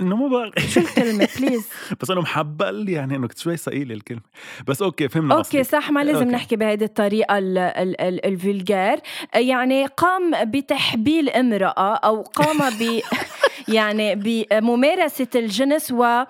إنه 0.00 0.16
مو 0.16 0.28
بقى 0.28 0.52
شو 0.68 0.80
الكلمة؟ 0.80 1.28
please 1.40 1.68
بس 2.00 2.10
انه 2.10 2.20
محبل 2.20 2.88
يعني 2.88 3.16
إنه 3.16 3.28
شوي 3.36 3.56
ثقيله 3.56 3.94
الكلمة. 3.94 4.20
بس 4.66 4.82
okay 4.82 5.08
فهمنا 5.08 5.34
okay 5.34 5.64
صح 5.64 5.90
ما 5.90 6.04
لازم 6.04 6.18
okay. 6.18 6.30
نحكي 6.30 6.56
بهيدي 6.56 6.84
الطريقة 6.84 7.38
ال 7.38 7.62
vulgar 7.62 9.00
يعني 9.34 9.86
قام 9.86 10.44
بتحبيل 10.44 11.28
امرأة 11.30 11.94
أو 11.94 12.22
قام 12.22 12.58
ب 12.70 13.00
يعني 13.68 14.14
بممارسة 14.14 15.26
الجنس 15.34 15.92
و 15.92 16.04
آه، 16.04 16.26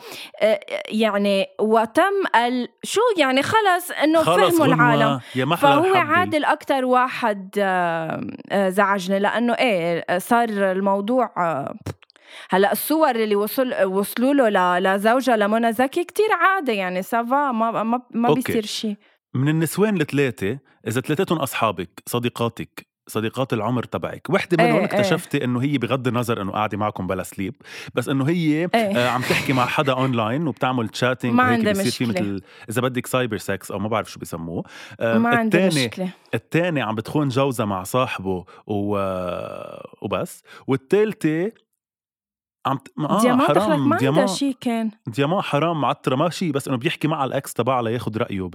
يعني 0.89 1.47
وتم 1.61 2.37
ال 2.37 2.69
شو 2.83 3.01
يعني؟ 3.19 3.43
خلص 3.43 3.91
إنه 4.05 4.23
فهموا 4.23 4.67
العالم. 4.67 5.21
يا 5.35 5.47
فهو 5.57 5.95
عادل 5.95 6.45
أكثر 6.45 6.85
واحد 6.85 7.51
آه، 7.59 8.27
آه، 8.53 8.69
زعجني 8.69 9.19
لأنه 9.19 9.53
إيه 9.55 10.19
صار 10.19 10.49
الموضوع 10.49 11.33
هلا 12.51 12.73
الصور 12.73 13.11
اللي 13.11 13.37
وصل 13.37 13.85
وصلوا 13.85 14.51
له 14.51 14.79
لزوجها 14.79 15.37
لمنى 15.37 15.73
زكي 15.73 16.05
كتير 16.05 16.33
عادي 16.33 16.73
يعني 16.73 17.03
ça 17.03 17.28
va 17.28 17.53
ما 17.53 17.83
ما, 17.83 18.03
ما 18.11 18.35
بيصير 18.35 18.67
شيء 18.67 18.97
من 19.35 19.49
النسوان 19.49 20.01
الثلاثة 20.01 20.59
إذا 20.87 21.01
ثلاثتهم 21.01 21.39
أصحابك 21.39 22.03
صديقاتك 22.07 22.89
صديقات 23.09 23.53
العمر 23.53 23.83
تبعك 23.83 24.31
وحدة 24.31 24.65
منهم 24.65 24.79
إيه. 24.79 24.85
اكتشفتي 24.85 25.39
إيه. 25.39 25.45
إنه 25.45 25.63
هي 25.63 25.79
بغض 25.79 26.09
النظر 26.09 26.43
إنه 26.43 26.53
قاعدة 26.53 26.79
معكم 26.79 27.07
بلا 27.07 27.23
slip 27.23 27.55
بس 27.95 28.09
إنه 28.09 28.29
هي 28.29 28.35
إيه. 28.35 28.69
آه 28.75 29.09
عم 29.09 29.21
تحكي 29.21 29.53
مع 29.53 29.67
حدا 29.67 29.93
اونلاين 29.93 30.49
وبتعمل 30.49 30.89
chatting 30.89 31.33
ما 31.33 31.43
عندها 31.43 31.73
مشكلة. 31.73 31.91
في 31.91 32.05
مثل 32.07 32.43
إذا 32.71 32.81
بدك 32.81 33.07
cyber 33.07 33.37
sex 33.37 33.71
أو 33.71 33.79
ما 33.79 33.89
بعرف 33.89 34.11
شو 34.11 34.19
بيسموه 34.19 34.65
آه 35.01 35.19
ما 35.19 35.29
عندها 35.29 35.67
مشكلة. 35.67 36.09
الثاني 36.35 36.83
عم 36.83 36.95
بتخون 36.95 37.29
جوزها 37.29 37.67
مع 37.67 37.83
صاحبه 37.83 38.45
و... 38.67 38.99
وبس. 40.03 40.43
والثالثة 40.67 41.53
عم 42.69 42.79
آه 43.07 43.21
دياما 43.21 43.45
حرام. 43.45 43.89
ما 43.89 43.97
دياما 43.97 44.27
شيء 44.27 44.57
كان 44.61 44.91
دياما 45.07 45.43
حرام 45.43 45.81
معتره 45.81 46.17
ما 46.17 46.31
شيء 46.31 46.53
بس 46.53 46.69
إنه 46.69 46.77
بيحكي 46.77 47.09
مع 47.09 47.25
الأكس 47.25 47.55
تبعها 47.55 47.83
لياخذ 47.83 48.19
رأيه 48.19 48.43
ب... 48.43 48.51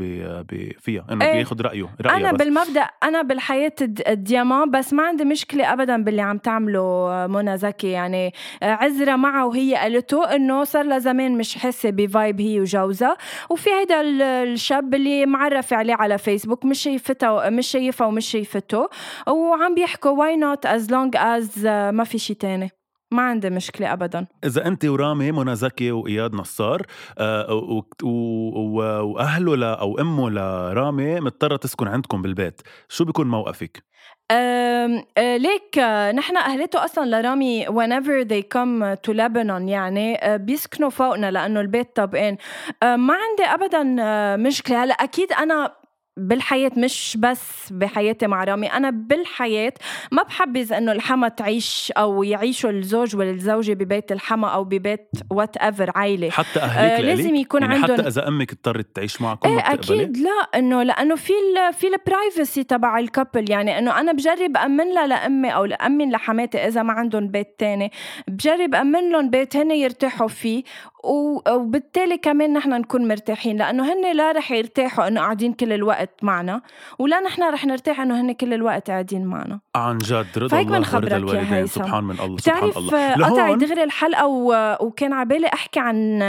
ب... 0.52 0.71
فيها. 0.80 1.06
إنه 1.12 1.26
إيه 1.26 1.34
بياخذ 1.34 1.62
رأيه 1.62 1.89
رأيه 2.02 2.17
أنا 2.17 2.32
بس. 2.32 2.38
بالمبدأ 2.39 2.82
أنا 3.04 3.21
بالحياة 3.21 3.76
الدياما 4.08 4.65
بس 4.65 4.93
ما 4.93 5.04
عندي 5.04 5.26
مشكلة 5.26 5.73
ابدا 5.73 6.04
باللي 6.04 6.21
عم 6.21 6.38
تعمله 6.38 7.28
منى 7.30 7.58
زكي. 7.58 7.88
يعني 7.89 8.34
عزرة 8.62 9.15
معها 9.15 9.43
وهي 9.43 9.76
قالته 9.76 10.36
إنه 10.36 10.63
صار 10.63 10.84
لها 10.86 10.99
زمان 10.99 11.38
مش 11.38 11.58
حاسة 11.58 11.89
بفايب 11.89 12.41
هي 12.41 12.60
وجوزها. 12.60 13.17
وفي 13.49 13.69
هيدا 13.69 14.02
الشاب 14.02 14.93
اللي 14.95 15.26
معرف 15.26 15.73
عليه 15.73 15.95
على 15.95 16.17
فيسبوك 16.17 16.65
مش 16.65 16.80
شايفتها 16.80 17.49
مش 17.49 17.67
شايفها 17.67 18.08
ومش 18.08 18.26
شايفته. 18.26 18.88
وعم 19.28 19.76
بيحكوا 19.76 20.12
why 20.12 20.36
not 20.36 20.65
as 20.65 20.91
long 20.91 21.15
as 21.17 21.65
ما 21.67 22.04
في 22.04 22.17
شيء 22.17 22.36
تاني. 22.36 22.69
ما 23.13 23.21
عندي 23.21 23.49
مشكلة 23.49 23.93
أبدا. 23.93 24.28
إذا 24.45 24.67
أنت 24.67 24.86
ورامي 24.86 25.32
منى 25.32 25.56
زكي 25.56 25.91
وإياد 25.91 26.36
نصار 26.36 26.82
آه، 27.17 27.84
وأهله 28.04 29.56
ل 29.56 29.63
أو 29.63 29.99
أمه 29.99 30.30
لرامي 30.30 31.19
مضطرة 31.19 31.56
تسكن 31.56 31.88
عندكم 31.88 32.21
بالبيت. 32.21 32.62
شو 32.89 33.06
بيكون 33.06 33.28
موقفك؟ 33.28 33.84
أه 34.32 35.06
ليك 35.19 35.78
نحن 36.15 36.38
أهله 36.38 36.86
أصلا 36.86 37.21
لرامي 37.21 37.65
whenever 37.65 38.26
they 38.26 38.41
come 38.41 38.97
to 39.08 39.13
Lebanon 39.13 39.69
يعني 39.69 40.38
بيسكنوا 40.38 40.89
فوقنا 40.89 41.32
لأنه 41.32 41.62
البيت 41.62 41.95
طابقين. 41.95 42.38
ما 42.84 43.13
عندي 43.13 43.43
ابدا 43.43 43.95
آه، 43.99 44.36
مشكلة. 44.36 44.84
هلأ 44.84 44.93
أكيد 44.93 45.32
أنا 45.32 45.83
بالحياة 46.17 46.71
مش 46.78 47.17
بس 47.19 47.71
بحياتي 47.71 48.28
مع 48.28 48.43
رامي 48.43 48.67
أنا 48.67 48.89
بالحياة 48.89 49.73
ما 50.12 50.23
بحبذ 50.23 50.73
إنه 50.73 50.91
الحما 50.91 51.28
تعيش 51.28 51.93
أو 51.97 52.23
يعيشوا 52.23 52.69
الزوج 52.69 53.15
والزوجة 53.15 53.73
ببيت 53.73 54.12
الحما 54.12 54.47
أو 54.47 54.63
ببيت 54.63 55.10
whatever 55.32 55.91
عائلة 55.95 56.30
حتى 56.30 56.60
أهلك 56.60 56.91
آه 56.91 57.02
لازم 57.02 57.36
يكون 57.36 57.62
يعني 57.62 57.76
عندهم 57.76 57.97
حتى 57.97 58.08
إذا 58.08 58.28
أمك 58.28 58.52
اضطرت 58.52 58.95
تعيش 58.95 59.21
معكم 59.21 59.49
إيه 59.49 59.73
أكيد. 59.73 60.17
لا 60.17 60.60
إنه 60.60 60.84
لأنه 60.84 61.15
في 61.15 61.34
ال 61.34 61.73
في 61.73 61.88
ال 61.88 61.97
privacy 61.97 62.63
تبع 62.63 62.99
ال 62.99 63.07
couple 63.07 63.52
يعني 63.52 63.80
إنه 63.80 63.99
أنا 63.99 64.12
بجرب 64.12 64.58
أمن 64.58 64.93
لها 64.93 65.08
لأمي 65.08 65.56
أو 65.56 65.65
لأمن 65.65 66.12
لحماتي 66.12 66.58
إذا 66.67 66.84
ما 66.84 66.93
عندهم 66.93 67.28
بيت 67.28 67.56
تاني. 67.60 67.91
بجرب 68.28 68.76
أمن 68.76 69.12
لهم 69.12 69.30
بيت 69.30 69.56
هن 69.56 69.71
يرتاحوا 69.71 70.28
فيه. 70.28 70.63
وبالتالي 71.04 72.18
كمان 72.18 72.54
نحن 72.54 72.70
نكون 72.70 73.08
مرتاحين 73.08 73.58
لأنه 73.58 73.94
هن 73.94 74.16
لا 74.16 74.32
رح 74.32 74.52
يرتاحوا 74.52 75.08
إنه 75.08 75.22
قاعدين 75.22 75.54
كل 75.54 75.74
الوقت 75.74 76.10
معنا 76.22 76.62
ولا 77.00 77.20
نحن 77.20 77.44
رح 77.44 77.66
نرتاح 77.66 78.00
إنه 78.00 78.22
هن 78.22 78.32
كل 78.32 78.54
الوقت 78.54 78.92
قاعدين 78.92 79.26
معنا. 79.26 79.60
عن 79.76 79.98
جد 79.98 80.28
رضا 80.38 80.60
الله 80.60 80.96
ورضا 80.96 81.18
الوالدين 81.18 81.68
سبحان 81.68 82.04
من 82.04 82.20
الله 82.20 82.38
سبحان 82.38 82.72
الله. 82.78 83.13
قطع 83.26 83.54
دغري 83.54 83.84
الحلقة 83.84 84.28
و... 84.28 84.78
وكان 84.82 85.13
على 85.13 85.30
بالي 85.30 85.48
أحكي 85.48 85.80
عن 85.80 86.22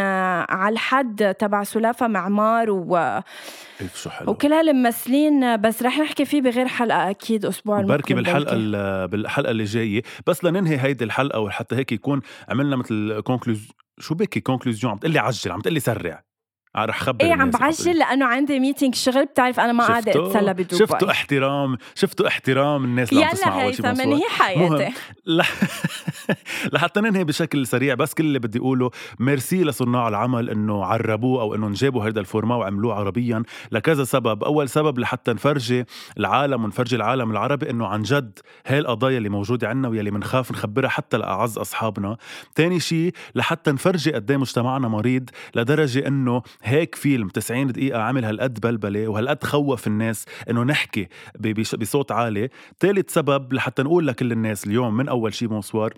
على 0.49 0.73
الحد 0.73 1.35
تبع 1.39 1.63
سلافة 1.63 2.09
معمار 2.09 2.71
و 2.71 3.21
شو 3.95 4.11
حلو. 4.11 4.31
وكل 4.31 4.53
هالممثلين 4.53 5.57
بس 5.57 5.83
رح 5.83 5.99
نحكي 5.99 6.25
فيه 6.25 6.41
بغير 6.43 6.69
حلقة 6.69 7.11
أكيد 7.11 7.47
أسبوع 7.47 7.81
بركي 7.81 8.15
بالحلقة 8.15 8.57
بالحلقة 9.07 9.51
اللي 9.51 9.65
جاية. 9.65 10.03
بس 10.27 10.45
لننهي 10.45 10.79
هيدي 10.79 11.05
الحلقة 11.05 11.41
وحتى 11.41 11.77
هيك 11.77 11.93
يكون 11.93 12.21
عملنا 12.49 12.77
مثل 12.77 13.21
conclus 13.21 13.69
شو 14.01 14.15
بكي 14.15 14.41
conclusion 14.41 14.93
عم 14.93 14.99
تقلي 14.99 15.19
عجل 15.19 15.53
عم 15.53 15.61
تقلي 15.61 15.81
سرع؟ 15.81 16.25
رح 16.77 17.01
خبر 17.01 17.25
إيه 17.25 17.33
عم 17.33 17.51
بعجل 17.51 17.99
لأنه 17.99 18.27
عندي 18.27 18.61
meeting 18.61 18.93
شغل 18.93 19.25
بتعرف 19.25 19.61
أنا 19.61 19.73
ما 19.73 19.87
قاعدة 19.87 20.27
أتسلى 20.27 20.55
بدبي. 20.55 20.77
شفتوا 20.77 21.11
احترام 21.11 21.77
شفتوا 21.95 22.29
احترام 22.29 22.85
الناس 22.85 23.13
اللي 23.13 23.25
عم 23.25 23.33
تسمعوا 23.33 23.61
يلا 23.61 23.69
هيثم 23.69 24.09
من 24.09 24.13
هي 24.13 24.29
حياتي. 24.29 24.93
لحتى 26.73 27.01
ننهي 27.01 27.25
بشكل 27.25 27.67
سريع 27.67 27.95
بس 27.95 28.15
كل 28.15 28.25
اللي 28.25 28.39
بدي 28.39 28.59
أقوله 28.59 28.91
ميرسي 29.19 29.65
لصناع 29.65 30.09
العمل 30.09 30.51
إنه 30.51 30.85
عربوه 30.85 31.43
أو 31.43 31.55
انه 31.55 31.71
جابوا 31.71 32.05
هذا 32.05 32.21
ال 32.21 32.26
format 32.26 32.57
وعملوه 32.57 32.95
عربيا 32.95 33.43
لكذا 33.73 34.05
سبب. 34.05 34.45
أول 34.45 34.69
سبب 34.69 34.99
لحتى 34.99 35.33
نفرجي 35.33 35.85
العالم 36.19 36.65
ونفرجي 36.65 36.97
العالم 36.97 37.31
العربي 37.31 37.71
إنه 37.71 37.87
عن 37.87 38.03
جد 38.03 38.39
هاي 38.67 38.79
القضايا 38.79 39.19
اللي 39.19 39.29
موجودة 39.29 39.69
عنا 39.69 39.89
واللي 39.89 40.11
بنخاف 40.11 40.53
نخبرها 40.53 40.89
حتى 40.89 41.17
لأعز 41.17 41.59
أصحابنا. 41.59 42.17
ثاني 42.55 42.81
شيء 42.81 43.13
لحتى 43.35 43.73
نفرجي 43.73 44.13
قد 44.13 44.33
مجتمعنا 44.33 44.89
مريض 44.89 45.31
لدرجة 45.55 46.07
إنه 46.07 46.43
هيك 46.65 46.95
فيلم 46.95 47.29
90 47.29 47.67
دقيقة 47.67 48.01
عامل 48.01 48.25
هالقد 48.25 48.61
بلبلة 48.61 49.09
وهالقد 49.09 49.45
خوف 49.45 49.87
الناس 49.87 50.25
إنه 50.51 50.63
نحكي 50.63 51.09
بصوت 51.79 52.13
عالي. 52.13 52.49
ثالث 52.81 53.15
سبب 53.15 53.53
لحتى 53.53 53.83
نقول 53.83 54.07
لكل 54.07 54.33
الناس 54.33 54.67
اليوم 54.67 54.97
من 54.97 55.09
أول 55.09 55.35
شيء 55.35 55.49
مونسوار 55.49 55.95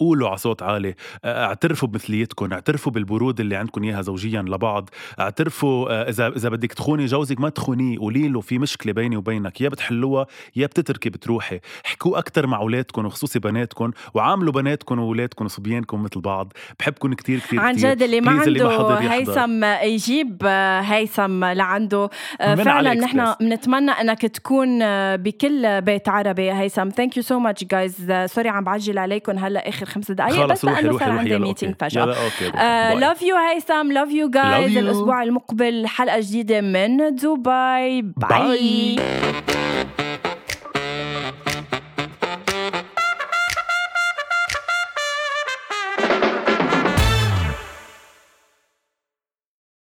قولوا 0.00 0.28
على 0.28 0.38
صوت 0.38 0.62
عالي 0.62 0.94
اعترفوا 1.24 1.88
بمثليتكم 1.88 2.52
اعترفوا 2.52 2.92
بالبرود 2.92 3.40
اللي 3.40 3.56
عندكم 3.56 3.84
إياها 3.84 4.02
زوجيا 4.02 4.42
لبعض 4.42 4.90
اعترفوا 5.20 6.08
إذا 6.08 6.28
إذا 6.28 6.48
بدك 6.48 6.72
تخوني 6.72 7.06
جوزك 7.06 7.40
ما 7.40 7.48
تخونيه 7.48 7.98
قولي 7.98 8.28
له 8.28 8.40
في 8.40 8.58
مشكلة 8.58 8.92
بيني 8.92 9.16
وبينك 9.16 9.60
يا 9.60 9.68
بتحلوها 9.68 10.26
يا 10.56 10.66
بتتركي 10.66 11.10
بتروحي. 11.10 11.60
احكوا 11.86 12.18
أكثر 12.18 12.46
مع 12.46 12.58
أولادكم 12.58 13.06
وخصوصي 13.06 13.38
بناتكم 13.38 13.90
وعاملوا 14.14 14.52
بناتكم 14.52 14.98
واولادكم 14.98 15.44
وصبيانكم 15.44 16.02
مثل 16.02 16.20
بعض 16.20 16.52
بحبكم 16.78 17.14
كثير 17.14 17.38
كثير 17.38 17.60
عن 17.60 17.74
جد 17.74 18.02
اللي 18.02 18.20
ما 18.20 18.30
عنده 18.30 18.98
هيثم 18.98 19.64
يجيب 19.64 20.44
هيثم 20.82 21.44
لعنده. 21.44 22.10
فعلا 22.40 22.94
نحن 22.94 23.34
بنتمنى 23.40 23.90
إنك 23.90 24.20
تكون 24.26 24.78
بكل 25.16 25.80
بيت 25.80 26.08
عربي 26.08 26.52
هيثم. 26.52 26.88
thank 26.88 27.16
you 27.16 27.22
so 27.22 27.38
much 27.38 27.64
guys 27.64 28.12
sorry 28.26 28.48
عم 28.48 28.64
بعجل 28.64 28.98
عليكم 28.98 29.38
هلأ 29.38 29.68
آخر 29.76 29.86
خمس 29.86 30.10
دقائق 30.10 30.44
بس 30.44 30.64
لأنه 30.64 30.98
صار 30.98 31.10
عندي 31.10 31.38
meeting 31.38 31.72
فجأة. 31.80 32.94
love 32.94 33.22
you 33.22 33.36
هيثم 33.36 33.92
love 33.92 34.10
you 34.10 34.30
guys 34.30 34.76
الأسبوع 34.76 35.22
المقبل 35.22 35.86
حلقة 35.86 36.20
جديدة 36.20 36.60
من 36.60 37.14
دبي. 37.14 37.36
bye, 37.36 38.02
bye. 38.02 38.96